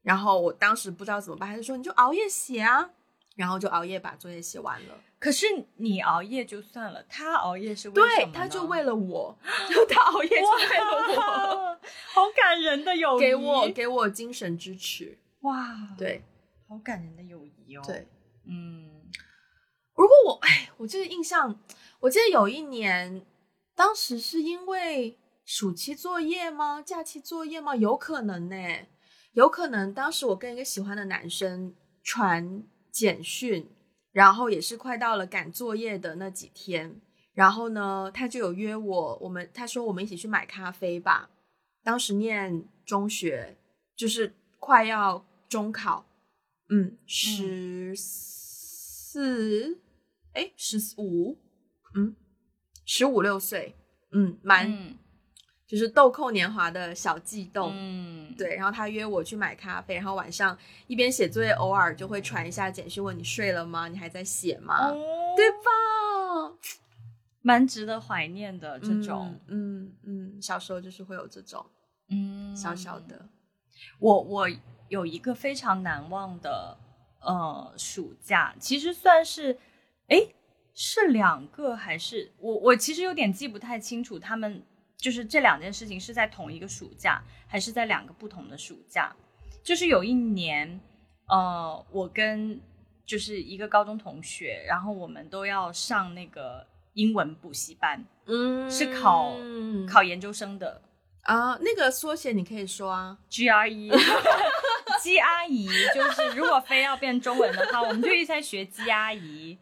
[0.04, 2.90] 然后我当时不知道怎么办，他就说你就熬夜写啊。
[3.38, 5.00] 然后就熬夜把作业写完了。
[5.20, 5.46] 可是
[5.78, 8.32] 你熬夜就算了，他熬夜是为什么？
[8.32, 9.38] 对，他就为了我，
[9.70, 11.80] 就他熬夜是为了我，
[12.14, 15.18] 好感人的友谊，给我给我精神支持。
[15.42, 16.24] 哇，对，
[16.68, 17.84] 好感人的友谊哦。
[17.86, 18.08] 对，
[18.46, 18.92] 嗯，
[19.96, 21.60] 如果我哎，我记得印象，
[22.02, 23.26] 我记得有一年，
[23.76, 26.82] 当时是因为暑期作业吗？
[26.82, 27.76] 假期作业吗？
[27.76, 28.56] 有可能呢，
[29.34, 32.64] 有可能当时我跟一个喜欢的男生传。
[32.98, 33.70] 简讯，
[34.12, 37.00] 然后也是快到了赶作业的那几天，
[37.36, 41.30] 然后呢，他就有约我，我们他说我们一起去买咖啡吧。
[41.84, 43.56] 当时念中学，
[43.96, 46.08] 就是快要中考，
[46.70, 49.78] 嗯，十四，
[50.34, 51.38] 哎，十五，
[51.96, 52.16] 嗯，
[52.84, 53.76] 十五六岁，
[54.12, 54.98] 嗯，蛮。
[55.68, 58.56] 就是豆蔻年华的小悸动，嗯，对。
[58.56, 63.90] 然后他约我去买咖啡，然后晚上一边写作业，偶尔就会传一下简讯问你睡了吗？
[63.90, 64.94] 你还在写吗？
[65.36, 66.58] 对吧？
[67.42, 71.66] 蛮值得怀念的这种，嗯嗯，小时候就是会有这种，
[72.10, 73.28] 嗯，小小的。
[74.00, 74.50] 我我
[74.88, 76.78] 有一个非常难忘的
[77.20, 79.60] 呃暑假，其实算是，
[80.08, 80.30] 哎，
[80.74, 84.64] 是两个还是我我其实有点记不太清楚他们。
[84.98, 89.16] 就是这两件事情是在同一个暑假，还是在两个不同的暑假？
[89.64, 90.80] 就是有一年，
[91.28, 92.60] 呃，我跟
[93.06, 99.36] 就是一个高中同学，然后我们都要上那个英文补习班，嗯，是考
[99.88, 100.82] 考研究生的
[101.22, 101.58] 啊。
[101.62, 103.92] 那个缩写你可以说啊，GRE。
[105.00, 109.58] 鸡阿姨就是如果非要变中文的话，我们就一直在学鸡阿姨，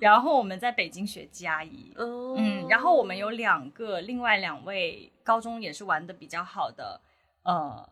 [0.00, 7.00] 然后我们在北京学鸡阿姨，嗯，然后我们有两个，另外两位高中也是玩的比较好的，
[7.44, 7.88] 呃，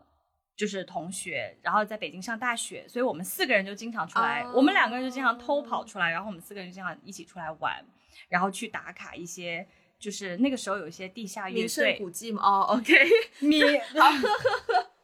[0.55, 7.83] 就是同学，然后在北京上大学，所以我们四个人就经常出来，我们两个人就经常偷跑出来，然后我们四个人经常一起出来玩，
[8.27, 11.97] 然后去打卡一些，就是那个时候有一些地下乐队。
[11.97, 12.93] 古迹嘛，哦，OK，
[13.39, 13.61] 你。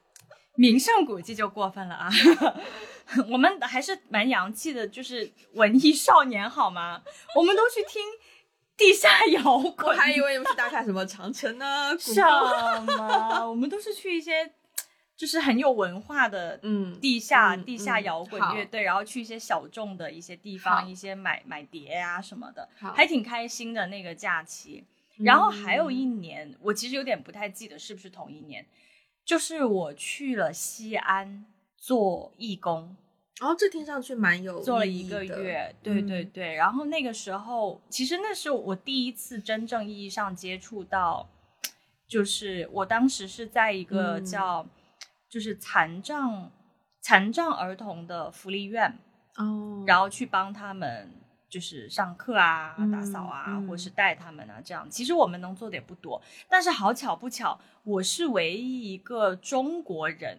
[0.56, 2.10] 名胜古迹就过分了啊！
[3.30, 7.02] 我们还是蛮洋气的，就是文艺少年好吗？
[7.36, 8.02] 我们都去听
[8.78, 11.96] 地下摇滚，我还以为你们是打卡什么长城 呢？
[12.00, 12.22] 什
[12.86, 13.48] 么？
[13.50, 14.54] 我们都是去一些
[15.16, 24.84] 就是很有文化的，嗯，地下地下摇滚乐队，然后去一些小众的一些地方，一些买买碟啊什么的，还挺开心的那个假期。
[25.20, 28.66] 然后还有一年，我其实有点不太记得是不是同一年。
[29.26, 32.96] 就是我去了西安做义工，
[33.42, 36.54] 然后这听上去蛮有做了一个月，对对对。
[36.54, 41.28] 然后那个时候，其实那是我第一次真正意义上接触到，
[42.08, 44.66] 就是我当时是在一个叫
[45.28, 46.52] 就是残障
[47.02, 49.00] 残障儿童的福利院
[49.38, 51.12] 哦，然后去帮他们。
[51.56, 54.86] 就是上课啊、打扫啊，或是带他们啊，这样。
[54.90, 60.38] 其实我们能做的也不多，但是好巧不巧，我是唯一一个中国人。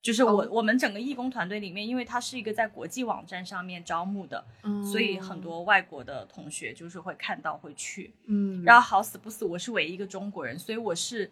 [0.00, 4.42] 就是我我们整个义工团队里面，因为它是一个在国际网站上面招募的，
[4.90, 11.30] 所以很多外国的同学就是会看到会去，嗯，然后好死不死我是唯一一个中国人，所以我是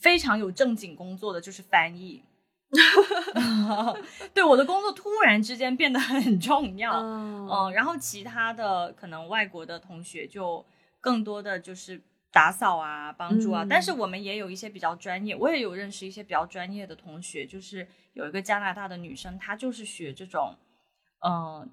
[0.00, 2.22] 非常有正经工作的，就是翻译，
[4.34, 10.64] 对我的工作突然之间变得很重要，嗯，然后其他的可能外国的同学就
[11.00, 12.02] 更多的就是。
[12.34, 20.56] 打扫啊，帮助啊，但是我们也有一些比较专业，我也有认识一些比较专业的同学，就是有一个加拿大的女生，她就是学这种，
[21.24, 21.70] 嗯，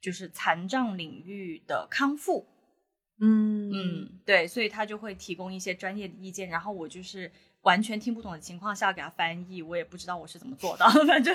[0.00, 2.46] 就是残障领域的康复，
[3.20, 3.72] 嗯。
[3.72, 7.32] 嗯，对，所以她就会提供一些专业的意见，然后我就是
[7.64, 11.34] 完全听不懂的情况下给他翻译，我也不知道我是怎么做到的， 反正，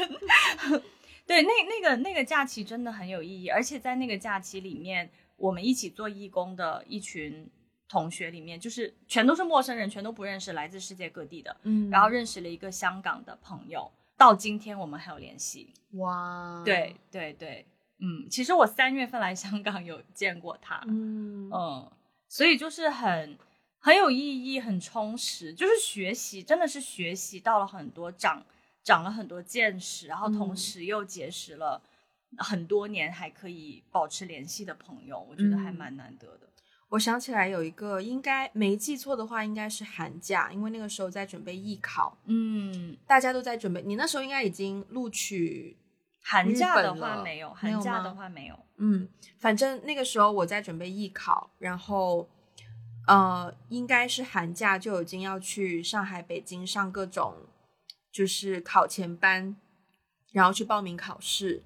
[1.28, 7.50] 对，那那个那个假期真的很有意义，而且在那个假期里面，我们一起做义工的一群。
[7.92, 11.58] 同学里面就是全都是陌生人，全都不认识，来自世界各地的。
[11.64, 15.74] 嗯，然后认识了一个香港的朋友，到今天我们还有联系。
[15.94, 17.66] 哇，对对对，
[17.98, 20.80] 嗯，其实我三月份来香港有见过他。
[20.86, 21.92] 嗯嗯，
[22.28, 23.36] 所以就是很
[23.80, 28.46] 很有意义，很充实，就是学习，真的是学习到了很多，长
[28.84, 31.82] 长了很多见识，然后同时又结识了
[32.38, 36.50] 很多年还可以保持联系的朋友，我觉得还蛮难得的。
[36.90, 43.82] 我想起来有一个，应该没记错的话，应该是寒假，因为那个时候在准备艺考，嗯，大家都在准备。
[43.84, 45.78] 你那时候应该已经录取
[46.24, 52.28] 寒假的话没有，寒假的话没有，嗯，反正那个时候我在准备艺考，然后
[53.10, 57.34] 呃，应该是寒假就已经要去上海、北京上各种
[58.12, 59.56] 就是考前班，
[60.32, 61.64] 然后去报名考试。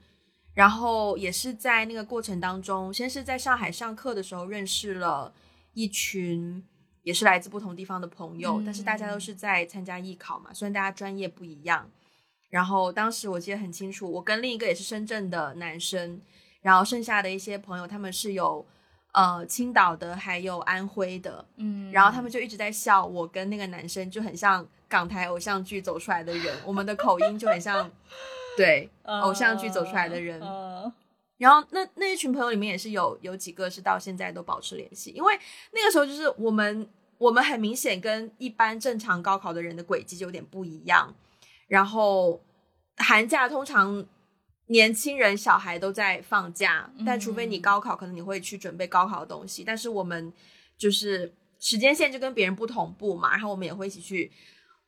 [0.53, 5.34] 然后也是在那个过程当中，先是在上海上课的时候认识了
[5.73, 6.63] 一群
[7.01, 11.89] 也是来自不同地方的朋友，但是大家都是在参加艺考嘛，虽然大家专业不一样。
[12.49, 16.21] 然后当时我记得很清楚，我跟另一个也是深圳的男生，
[16.62, 18.65] 然后剩下的一些朋友他们是有
[19.13, 27.89] 呃青岛的，还有安徽的，嗯，然后他们就一直在笑我跟那个男生就很像港台偶像剧走出来的人，我们的口音就很像。
[28.56, 30.39] 对， 偶像剧走出来的人，
[31.38, 35.34] 然后那那一群朋友里面也是有有几个是到现在都保持联系，因为
[35.71, 41.12] 那个时候就是我们我们很明显跟一般正常高考的人的轨迹就有点不一样。
[41.67, 42.39] 然后
[42.97, 44.06] 寒假通常
[44.67, 49.63] 年轻人小孩都在放假，但除非你高考，可能你会去准备高考的东西。
[49.63, 50.32] 但是我们
[50.78, 54.32] 就是时间线就跟别人不同步嘛，然后我们也会一起去。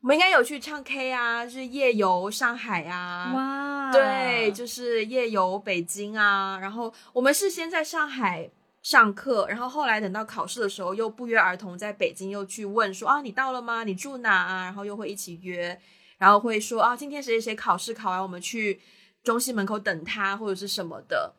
[0.02, 6.60] 我们应该有去唱 K 啊，就是夜游上海啊，哇，对，就是夜游北京啊。
[6.62, 8.48] 然后我们是先在上海
[8.84, 13.84] 上课，然后后来等到考试的时候，又不约而同在北京又去问说啊，你到了吗？
[13.84, 14.64] 你住哪啊？
[14.66, 15.80] 然后又会一起约，
[16.20, 18.80] 然后会说啊，今天谁谁谁考试考完，我们去
[19.26, 21.34] 中心门口等他或者是什么的。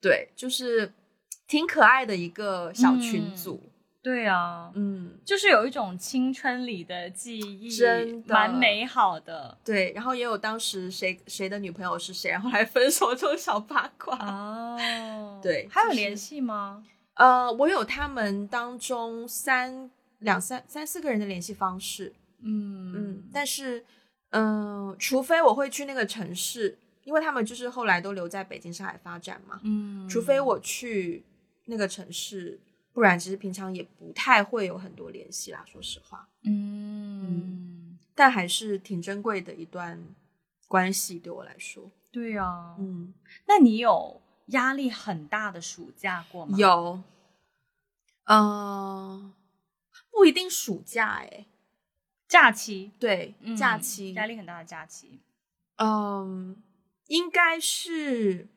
[0.00, 0.92] 对，就是
[1.46, 3.62] 挺可爱的一个小群组。
[4.02, 9.58] 对啊，嗯，就是有一种青春里的记忆，真的蛮美好的。
[9.64, 15.40] 对，然后也有当时谁谁的女朋友是谁，然后来分手这种小八卦哦。
[15.42, 16.84] 对，还有联系吗？
[17.14, 22.14] 呃，我有他们当中三两三三四个人的联系方式。
[22.42, 23.84] 嗯嗯，但是
[24.30, 29.60] 嗯，除非我会去那个城市，因为他们就是后来都留在北京、上海发展嘛。
[29.62, 31.24] 嗯，除非我去
[31.64, 32.60] 那个城市。
[32.92, 35.62] 不然，其实平常也不太会有很多联系啦。
[35.66, 40.02] 说实话，嗯，但还是挺珍贵的一段
[40.66, 41.90] 关系，对我来说。
[42.10, 43.12] 对呀，嗯，
[43.46, 46.56] 那你有压力很大的暑假过吗？
[46.56, 47.02] 有，
[48.24, 49.34] 嗯，
[50.10, 51.44] 不一定暑假，哎，
[52.26, 55.20] 假期，对，假期，压力很大的假期。
[55.76, 56.56] 嗯，
[57.08, 58.48] 应该是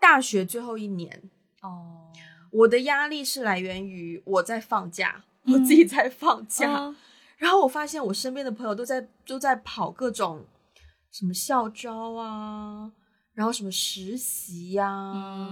[0.00, 1.30] 大学最后一年
[1.62, 2.12] 哦。
[2.50, 6.94] 我的压力是来源于我在放假，我自己在放假，
[7.36, 10.46] 然后我发现我身边的朋友都在都在跑各种
[11.10, 12.90] 什么校招啊，
[13.34, 15.48] 然后什么实习呀，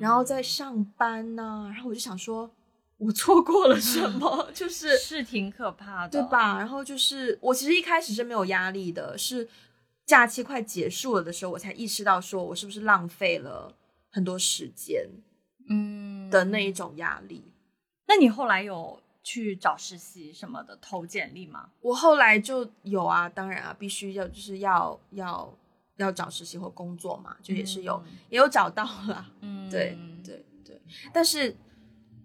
[0.00, 2.50] 然后在上班呐，然后我就想说，
[2.96, 4.48] 我错过了什么？
[4.54, 6.56] 就是是挺可怕的，对吧？
[6.58, 9.46] 然后就是我其实一开始是没有压力的，是
[10.10, 13.72] 假期快结束了的时候，我才意识到说我是不是浪费了
[14.10, 15.08] 很多时间。
[15.68, 17.44] 嗯的那一种压力，
[18.08, 21.70] 那你后来有去找实习什么的投简历吗？
[21.80, 25.56] 我后来就有啊，当然啊，必须要就是要要
[25.98, 30.80] 要找实习或工作嘛，就也是有也有找到了，嗯，对对对。
[31.12, 31.56] 但是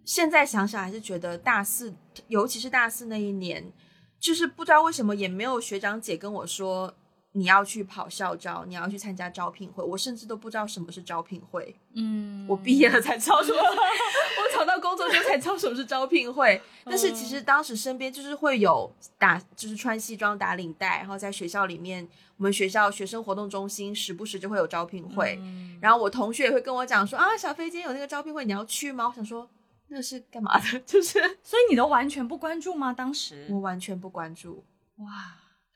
[0.03, 1.93] 现在想想，还是觉得大四，
[2.29, 3.71] 尤其是大四那一年，
[4.19, 6.95] 就是不知道为什么也没有学长姐跟我说。
[7.37, 11.75] 你要去跑校招，你要去参加招聘会，我甚至都不知道什么是招聘会。
[11.93, 16.61] 嗯，我毕业了才知道什么， 我找到工作之后才知道什么是招聘会。
[16.85, 22.07] 但是其实当时身边就是会有打，就是穿西装打领带，然后在学校里面，
[22.37, 25.37] 我们学校学生活动中心时不时就会有招聘会。
[25.81, 29.09] 然后我同学也会跟我讲说啊，小飞今天有那个招聘会，你要去吗？
[29.09, 29.45] 我想说
[29.89, 30.79] 那是干嘛的？
[30.87, 32.93] 就是，所以你都完全不关注吗？
[32.93, 34.63] 当时我完全不关注。
[34.99, 35.35] 哇。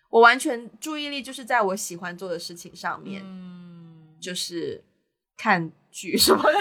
[0.09, 4.83] 我完全注意力就是在我喜欢做的事情上面，嗯，就是
[5.37, 6.59] 看剧什么的。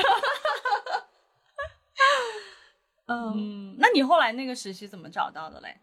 [3.06, 5.80] 嗯，那你后来那个实习怎么找到的嘞？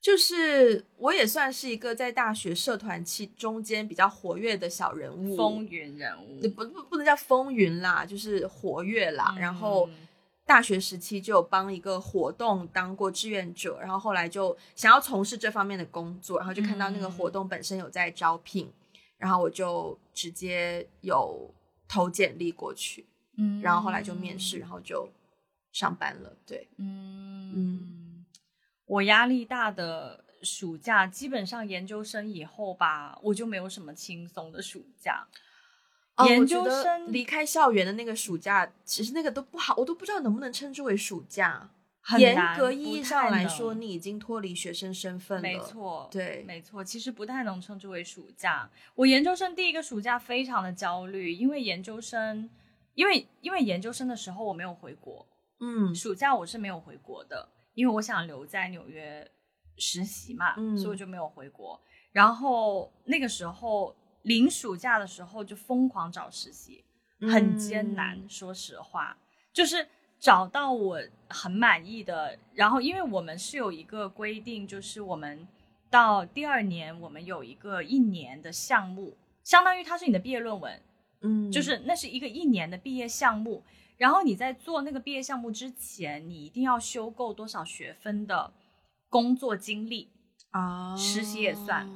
[0.00, 9.88] 就是我也算是一个在大学社团期中间比较活跃的小人物，风云人物，不不不能叫风云啦，就是活跃啦，然后。
[10.44, 18.70] 大学时期就有帮一个活动当过志愿者，然后后来就想要从事这方面的工作，然后就看到那个活动本身有在招聘，
[19.16, 21.54] 然后我就直接有
[21.88, 23.06] 投简历过去，
[23.38, 25.08] 嗯，然后后来就面试，然后就
[25.72, 26.36] 上班了。
[26.44, 28.26] 对，嗯嗯，
[28.86, 35.26] 我压力大的暑假，基本上研究生以后吧，我就没有什么轻松的暑假。
[36.26, 41.70] 研究生离开校园的那个暑假，其实那个都不好，我都不知道能不能称之为暑假。
[42.18, 45.42] 严格意义上来说，你已经脱离学生身份了。
[45.42, 48.68] 没错，对，没错，其实不太能称之为暑假。
[48.96, 52.50] 我研究生第一个暑假非常的焦虑，因为研究生，
[52.94, 55.24] 因为因为研究生的时候我没有回国，
[55.60, 59.30] 嗯，暑假我是没有回国的，因为我想留在纽约
[59.76, 61.80] 实习嘛，所以我就没有回国。
[62.10, 63.94] 然后那个时候。
[64.22, 66.84] 临暑假的时候就疯狂找实习，
[67.20, 68.28] 很艰难。
[68.28, 69.16] 说实话，
[69.52, 69.86] 就是
[70.18, 72.38] 找到我很满意的。
[72.54, 75.46] 然后，因为我们是有一个规定，就是我们
[75.90, 80.80] 到第二年，我们有一个一年的项目，相当于它是你的毕业论文。
[81.20, 83.62] 嗯，就是那是一个一年的毕业项目。
[83.96, 88.52] 然后你在做那个毕业项目之前，你一定要修够多少学分的
[89.08, 90.08] 工作经历
[90.50, 91.88] 啊，实习也算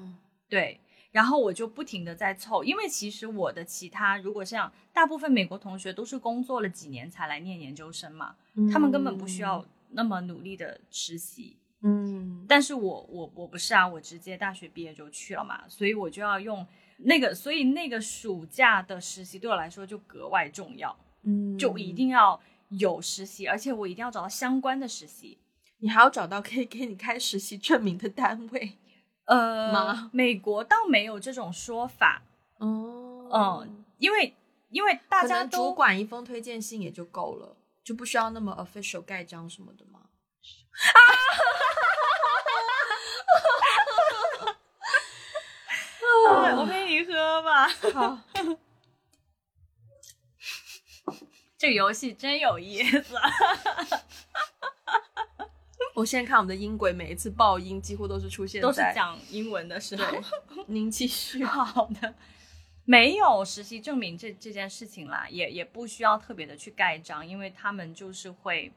[0.48, 0.80] 对。
[1.16, 8.36] 然后我就不停的在凑，因为其实我的其他如果像大部分美国同学都是工作了几年才来念研究生嘛，
[8.70, 16.66] 他们根本不需要那么努力的实习，嗯，但是我我我不是啊，我直接大学毕业就去了嘛，所以我就要用
[16.98, 22.38] 那个，所以那个暑假的实习对我来说就格外重要，嗯，就一定要
[22.68, 25.38] 有实习，而且我一定要找到相关的实习，
[25.78, 28.72] 你还要找到可以给你开实习证明的单位。
[29.26, 32.22] 呃，美国倒没有这种说法，
[32.58, 33.28] 哦，
[33.64, 34.34] 嗯，因为
[34.70, 40.00] 因为大家主管一封推荐信也就够了，就不需要那么 official 盖章什么的吗？
[46.28, 46.56] 啊！
[46.58, 47.68] 我陪你喝吧。
[47.94, 48.18] 好，
[51.58, 53.16] 这个游戏真有意思。
[55.96, 60.04] 我现在看我们的音轨，每一次爆音几乎都是出现都是讲英文的时候。
[60.68, 61.42] 您继续。
[61.42, 62.14] 好的，
[62.84, 68.70] 没有实习证明这这件事情啦，也也不需要特别的去盖章，因为他们就是会，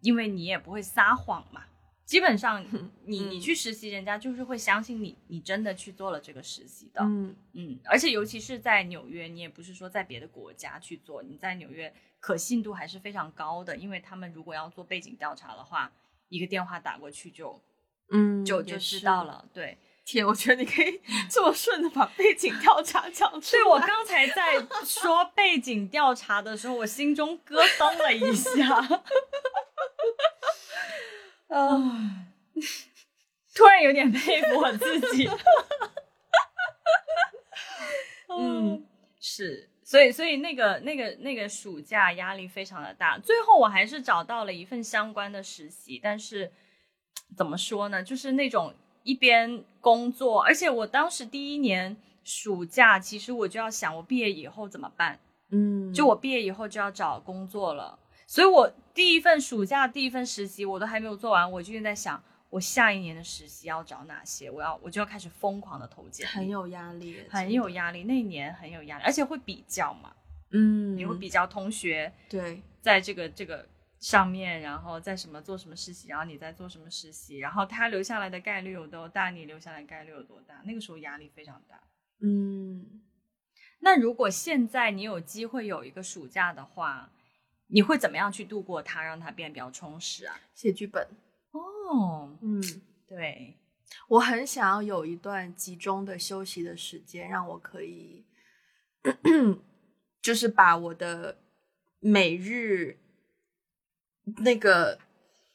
[0.00, 1.62] 因为你也不会撒谎嘛。
[2.04, 2.66] 基本上，
[3.04, 7.00] 你你去实习，人家就是会相信你，你真的去做了这个实习的。
[7.04, 15.92] 嗯嗯，而且尤其是在纽约，你也不是说在别的国家去做，你在纽约可信度还是非常高的，因为他们如果要做背景调查的话。
[16.28, 17.60] 一个电话打过去就，
[18.10, 19.44] 嗯，就就知道了。
[19.52, 21.00] 对，天，我觉得你可以
[21.30, 23.62] 这么顺的把背景调查讲出来。
[23.62, 28.76] 对我刚才在说背景调查的时候，我心中咯噔了一下。
[31.48, 32.26] 啊，
[33.54, 35.28] 突然有点佩服我自己。
[38.28, 38.84] 嗯，
[39.20, 39.70] 是。
[39.94, 43.16] 所以，所以那个、那个、那个暑假压力非常的大。
[43.16, 46.50] 最后，我还是找到了一份相关的实习，但是
[47.36, 48.02] 怎么说呢？
[48.02, 48.74] 就是那种
[49.04, 55.20] 一边工作，而且我当时第一年暑假，其实我就要想，我毕业以后怎么办？
[55.52, 57.96] 嗯，就我毕业以后就要找工作了。
[58.26, 62.20] 所以我第一份暑假第一份实习我都还没有做完，我就在想。
[62.54, 64.48] 我下一年的实习要找哪些？
[64.48, 68.04] 我要我就要开始疯狂的投简历，很有压力，很有压力。
[68.04, 70.14] 那一年很有压力，而且会比较嘛，
[70.52, 80.62] 嗯，你会比较同学，对，在这个这个上面，然后在什么做什么实习，然后你在做什么实习，然后他留下来的概率有多大，你留下来概率有多大？
[80.64, 81.82] 那个时候压力非常大。
[82.20, 83.02] 嗯，
[83.80, 87.10] 那如果现在你有机会有一个暑假的话，
[87.66, 90.38] 你会怎么样去度过它，让它变得比较充实啊？
[90.54, 91.04] 写剧本。
[91.54, 92.60] 哦，嗯，
[93.06, 93.56] 对，
[94.08, 98.24] 我很想要有一段集中的休息的时间，让我可以，
[100.20, 101.38] 就是把我的
[102.00, 102.98] 每日
[104.38, 104.98] 那个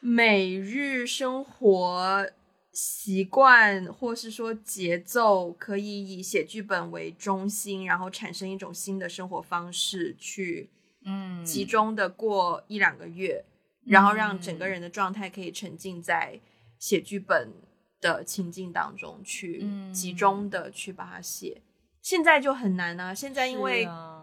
[0.01, 2.30] 每日生活
[2.72, 10.70] 习惯，或是说节奏，可以以写剧本为中心，然后产生一种新的生活方式，去
[11.07, 13.44] 嗯集中的过一两个月，
[13.86, 16.38] 然后让整个人的状态可以沉浸在
[16.78, 17.52] 写剧本
[18.00, 21.62] 的情境当中，去嗯集中的去把它写。
[22.02, 23.14] 现在就很难啊！
[23.14, 24.22] 现在因为、啊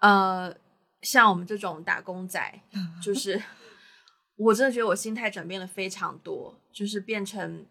[0.00, 0.54] 呃，
[1.00, 2.60] 像我们这种打工仔，
[3.02, 3.40] 就是
[4.36, 7.64] 我真的觉得我心态转变了非常多，就是变成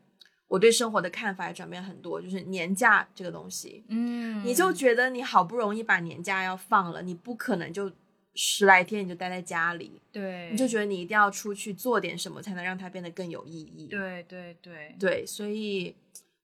[0.49, 2.21] 我对生活的看法也转变很多。
[2.21, 7.89] 就是年假这个东西，嗯，你就觉得你好不容易把年假要放了，你不可能就
[8.35, 13.87] 十来天你就待在家里，对，你就觉得你一定要出去做点什么，才能让它变得更有意义。
[13.87, 15.95] 对对对，对，所以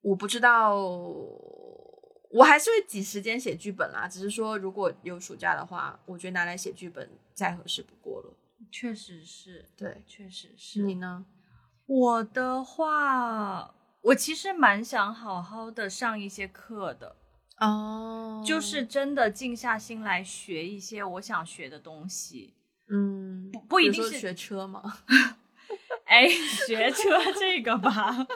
[0.02, 4.08] 我不知道，我还是会挤时间写剧本啦。
[4.08, 8.34] 只是说，如果有暑假的话，我觉得拿来写剧本再合适不过了。
[8.72, 11.26] 确实是，对，确实是你呢？
[11.86, 13.75] 我的话，
[14.06, 17.16] 我其实蛮想好好的上一些课的，
[17.60, 22.54] 哦就是真的静下心来学一些我想学的东西。
[22.88, 25.00] 嗯，不不一定是学车吗。
[26.06, 28.28] 哎，学车这个吧，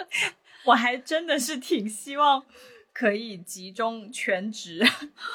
[0.66, 2.44] 我还真的是挺希望
[2.92, 4.86] 可以集中全职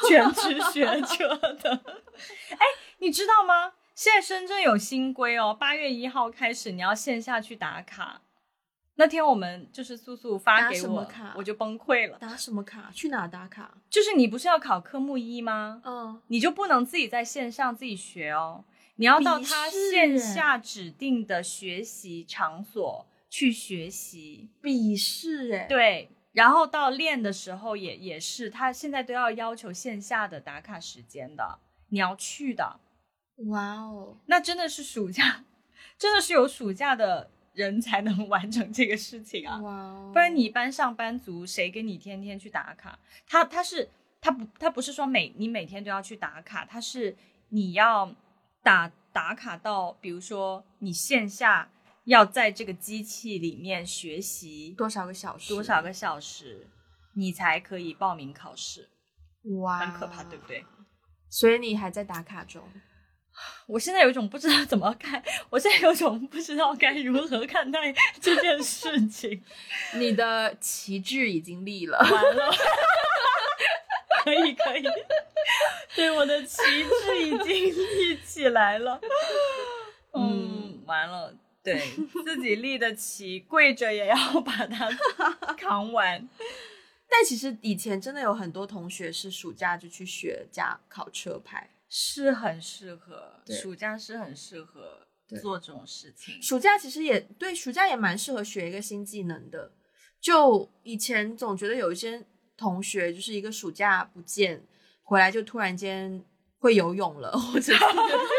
[0.07, 1.81] 全职学车的。
[2.51, 2.65] 哎，
[2.99, 3.73] 你知道吗？
[3.95, 8.21] 现在深圳有新规哦，八月一号开始你要线下去打卡。
[8.99, 12.17] 那天我们就是素素发给我卡，我就崩溃了。
[12.17, 12.91] 打什么卡？
[12.93, 13.77] 去哪打卡？
[13.89, 15.81] 就是你不是要考科目一吗？
[15.85, 18.65] 嗯，你就不能自己在线上自己学哦，
[18.97, 24.49] 你要到他线下指定的学习场所去学习。
[24.61, 32.81] 笔试哎。，对，然后到练的时候也也是，他现在都要要求线下的打卡时间的，你要去的。
[33.47, 35.45] 哇哦，那真的是暑假，
[35.97, 39.57] 真的是有暑假的人才能完成这个事情啊。
[39.59, 42.97] 哇哦，不然你一般上班族谁给你天天去打卡？
[43.27, 43.89] 他他是
[44.21, 47.17] 他不他不是说每你每天都要去打卡，他是
[47.49, 48.15] 你要
[48.63, 51.69] 打打卡到，比如说你线下
[52.05, 55.53] 要在这个机器里面学习多少个小时？
[55.53, 56.65] 多少个小时，
[57.15, 58.89] 你才可以报名考试，
[59.61, 60.63] 哇，很可怕，对不对？？
[61.29, 62.63] 所以你还在打卡中。
[63.67, 69.43] 我现在有一种不知道怎么看，我现在有一种不知道该如何看待这件事情。
[69.95, 71.97] 你的旗帜已经立了。
[71.99, 72.51] 完了，
[74.23, 74.83] 可以可以，
[75.95, 78.99] 对，我的旗帜已经立起来了。
[80.13, 81.33] 嗯，完了，
[81.63, 81.79] 对
[82.25, 84.89] 自己立的旗，跪着也要把它
[85.55, 86.27] 扛完。
[87.11, 95.07] 但其实以前真的有很多同学是暑假就去学驾考车牌，是很适合，暑假是很适合
[95.41, 96.41] 做这种事情。
[96.41, 99.71] 暑假其实也对，暑假也蛮适合学一个新技能的。
[100.21, 102.25] 就以前总觉得有一些
[102.55, 104.63] 同学就是一个暑假不见
[105.01, 106.23] 回来就突然间
[106.59, 107.73] 会游泳了，或者是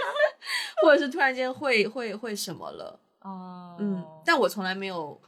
[0.85, 5.21] 或者是突然间会会会什么了，哦嗯，但我从来没有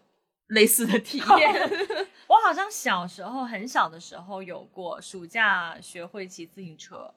[0.48, 1.70] 类似的体 验。
[2.28, 7.12] 我好像小时候很小的时候有过暑假学会骑自行车，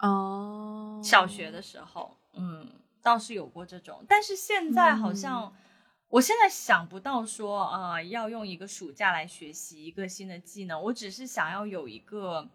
[0.00, 2.66] 哦，小学的时候，嗯，
[3.02, 5.54] 倒是有过这种，但是现在好像，
[6.08, 12.48] 我现在想不到说啊、呃要用一个暑假来学习一个新的技能，我只是想要有一个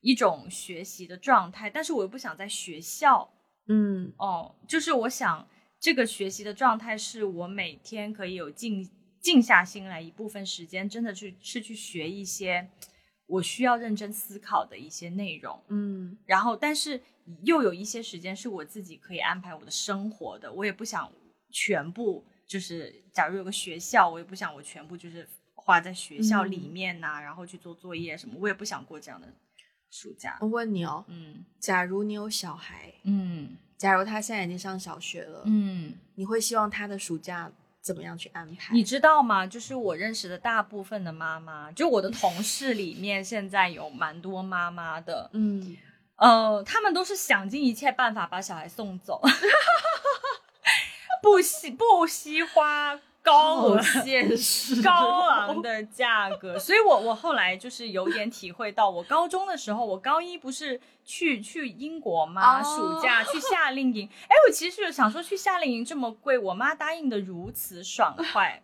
[0.00, 3.30] 一种学习的状态，但是我又不想在学校
[3.66, 4.12] 嗯。
[4.18, 5.48] 哦，就是我想
[5.80, 12.68] 这个学习的状态是我每天可以有静静下心来一部分时间，真的去是去学一些
[13.26, 15.60] 我需要认真思考的一些内容。
[15.68, 16.16] 嗯。
[16.26, 17.00] 然后，但是
[17.42, 21.10] 又有一些时间是我自己可以安排我的生活的，我也不想
[21.50, 29.26] 全部就是，假如有个学校，我也不想我全部就是花在学校里面呐、然后去做作业什么，我也不想过这样的
[29.90, 30.38] 暑假。
[30.40, 31.44] 我问你哦，嗯。
[31.58, 33.56] 假如你有小孩，嗯。
[33.76, 37.50] 假如他现在已经上小学了，嗯，你会希望他的暑假
[37.84, 38.72] 怎么样去安排？
[38.72, 39.46] 你知道吗？
[39.46, 45.76] 就是我认识的大部分的妈妈，就我的同事里面，现在有蛮多妈妈的，嗯，
[46.16, 49.20] 呃，他们都是想尽一切办法把小孩送走，
[51.22, 62.62] 不惜不惜花高额、现实、高昂的价格， 所以我我后来就是有点体会到，我高中的时候，我高一不是去去英国吗？
[62.62, 68.62] 暑假去夏令营， 哎，我其实想说去夏令营这么贵，我妈答应的如此爽快，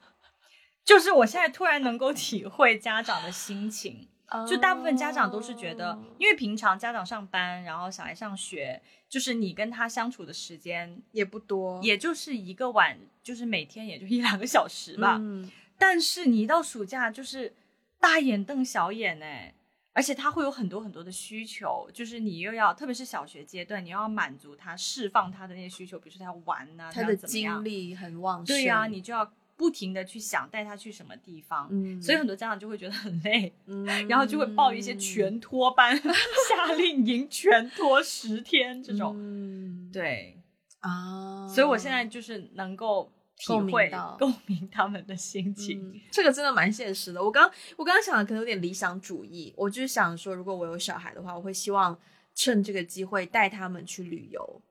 [0.85, 4.09] 就是我现在突然能够体会家长的心情，
[4.49, 8.81] 就大部分家长都是觉得，因为平常家长上班，然后小孩上学。
[9.09, 15.17] 就是你跟他相处的时间也不多，也就是一个晚，就是每天也就一两个小时吧。
[15.19, 17.53] 嗯，但是你一到暑假就是
[17.99, 19.53] 大眼瞪小眼哎，
[19.93, 29.29] 而且他会有很多很多的需求，就是你又要，特别是小学阶段，你要满足他，释放他的那些需求，比如说他要玩呐，他的精力很旺盛，对呀，你就要。
[29.61, 35.95] 不停的去想带他去什么地方，嗯，所以很多家长就会觉得很累，嗯，然后就会报一些全托班、
[36.49, 40.39] 夏令营全托十天这种，嗯，对
[40.79, 47.23] 啊，所以我现在就是能够体会共鸣他们的心情，这个真的蛮现实的。
[47.23, 47.45] 我刚
[47.77, 51.99] 我刚刚想的可能有点理想主义，我就是想说，如果我有小孩的话，我会希望
[52.35, 54.63] 趁这个机会带他们去旅游，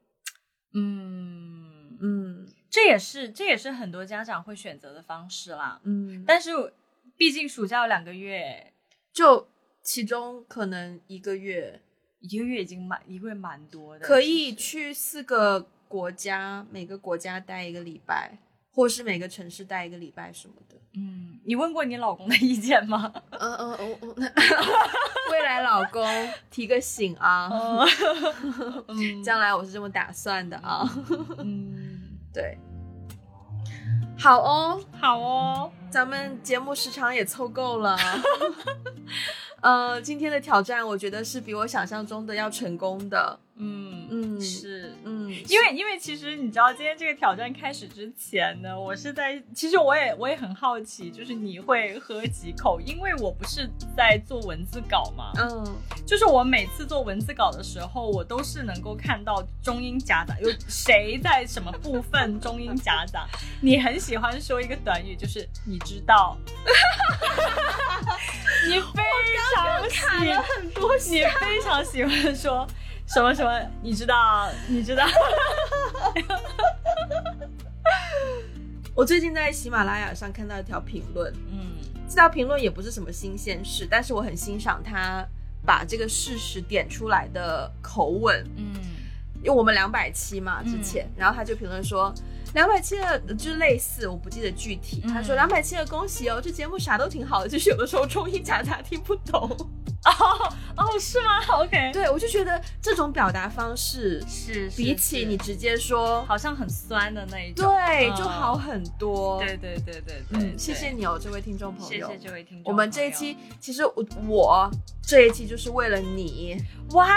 [0.74, 1.96] 嗯。
[2.02, 2.48] 嗯。
[2.70, 6.52] 这也是这也是很多家长会选择的方式啦，嗯，但是
[7.18, 8.72] 毕竟暑假有两个月，
[9.12, 9.48] 就
[9.82, 11.82] 其中可能一个月，
[12.20, 18.38] 一个月已经蛮一个月蛮多的，可以去四个国家，每个国家待一个礼拜，
[18.72, 20.76] 或是每个城市待一个礼拜什么的。
[20.94, 23.12] 嗯，你问过你老公的意见吗？
[23.32, 24.32] 嗯 嗯嗯，
[25.32, 26.04] 未来老公
[26.52, 27.50] 提个醒啊，
[29.26, 30.88] 将来我是这么打算的啊，
[31.40, 31.79] 嗯。
[32.34, 32.58] 对，
[34.18, 37.98] 好哦，好哦，咱们节目时长也凑够了。
[39.62, 43.40] 呃，今天的挑战，我觉得是比我想象中的要成功的。
[43.62, 52.80] 嗯嗯是嗯，因为因为其实你知道今天这个挑战开始之前呢，我是在其实我也我也很好奇，就是你会喝几口？
[52.80, 55.76] 因为我不是在做文字稿嘛，嗯，
[56.08, 63.28] 就是我每次做文字稿的时候，我都是能够看到中英夹杂，有谁在什么部分中英夹杂。
[63.62, 66.38] 你很喜欢说一个短语，就是你知道，
[68.70, 69.04] 你非
[69.54, 70.00] 常喜
[70.56, 72.66] 很多，你非常喜欢说。
[73.14, 73.60] 什么什么？
[73.82, 74.50] 你知道？
[74.68, 75.06] 你知道？
[78.94, 81.72] 我最近在喜马拉雅上看到一条评论，嗯，
[82.08, 85.26] 这条评论也不是什么新鲜事，但是我很欣赏他
[85.66, 88.76] 把这个事实点出来的口吻，嗯，
[89.42, 92.14] 因为我们两百七嘛，之前，然后他就评论说。
[92.56, 95.02] 两百七的，就是类似，我不记得具体。
[95.02, 99.56] 他说两百七的恭喜哦，这节目啥都挺好的，就是有的时候中英夹杂听不懂。
[100.06, 109.40] 哦哦，是吗？OK，对我就觉得这种表达方式是比起你直接说好像很酸的那一种，对，就好很多。
[109.40, 112.72] 对对对对对，嗯，谢谢你哦，这位听众朋友，谢谢这位听众。
[112.72, 114.72] 我们这一期其实我我
[115.02, 116.56] 这一期就是为了你，
[116.92, 117.10] 哇，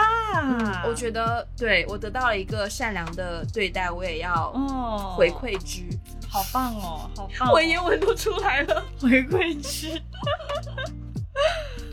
[0.85, 5.83] 我觉得对我得到了一个善良的对待，我也要哦回馈之，
[6.28, 10.03] 好棒哦，好棒，文言文都出来了，回馈之。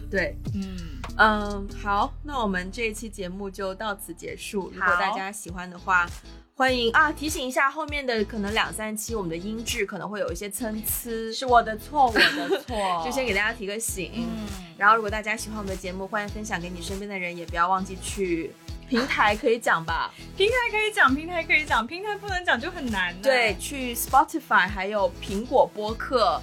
[0.09, 0.77] 对，嗯
[1.17, 4.71] 嗯，好，那我们这一期节目就到此结束。
[4.73, 6.09] 如果大家喜欢的话，
[6.55, 7.11] 欢迎啊！
[7.11, 14.11] 提醒一下，后面的可能两三期我们的音质可能会有一些参差，是我的错，我的错， 就先给大家提个醒。
[14.15, 14.47] 嗯，
[14.77, 18.51] 然后如果大家喜欢我们的节目，欢迎分享给你身边的人，也不要忘记去
[18.89, 23.15] 平台可以讲吧，平台可以讲，平台可以讲，平台不能讲就很难。
[23.21, 26.41] 对，去 Spotify 还有苹果播客。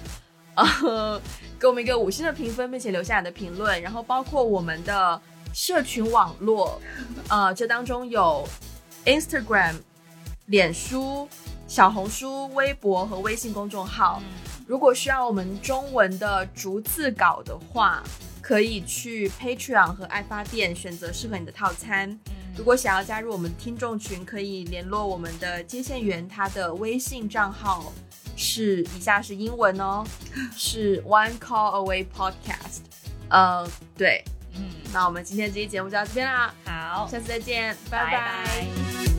[0.57, 1.21] 呃，
[1.59, 3.81] 给我们一个五星的评分，并且留下你的评论。
[3.81, 5.21] 然后包括我们的
[5.53, 6.81] 社群网络，
[7.29, 8.47] 呃，这当中有
[9.05, 9.75] Instagram、
[10.47, 11.27] 脸书、
[11.67, 14.21] 小红书、微博和微信公众号。
[14.67, 18.03] 如果需要我们中文的逐字稿的话，
[18.41, 22.19] 可以去 Patreon 和爱发电选择适合你的套餐。
[22.57, 27.93] 如果想要加入我们听众群，可以联络我们的接线员，他的微信账号。
[28.37, 30.05] 是，以下是英文哦，
[30.55, 32.81] 是 One Call Away Podcast。
[33.29, 34.23] 呃，对，
[34.55, 39.16] 嗯，那我们今天这期节目就到这边啦，好，下次再见，拜拜。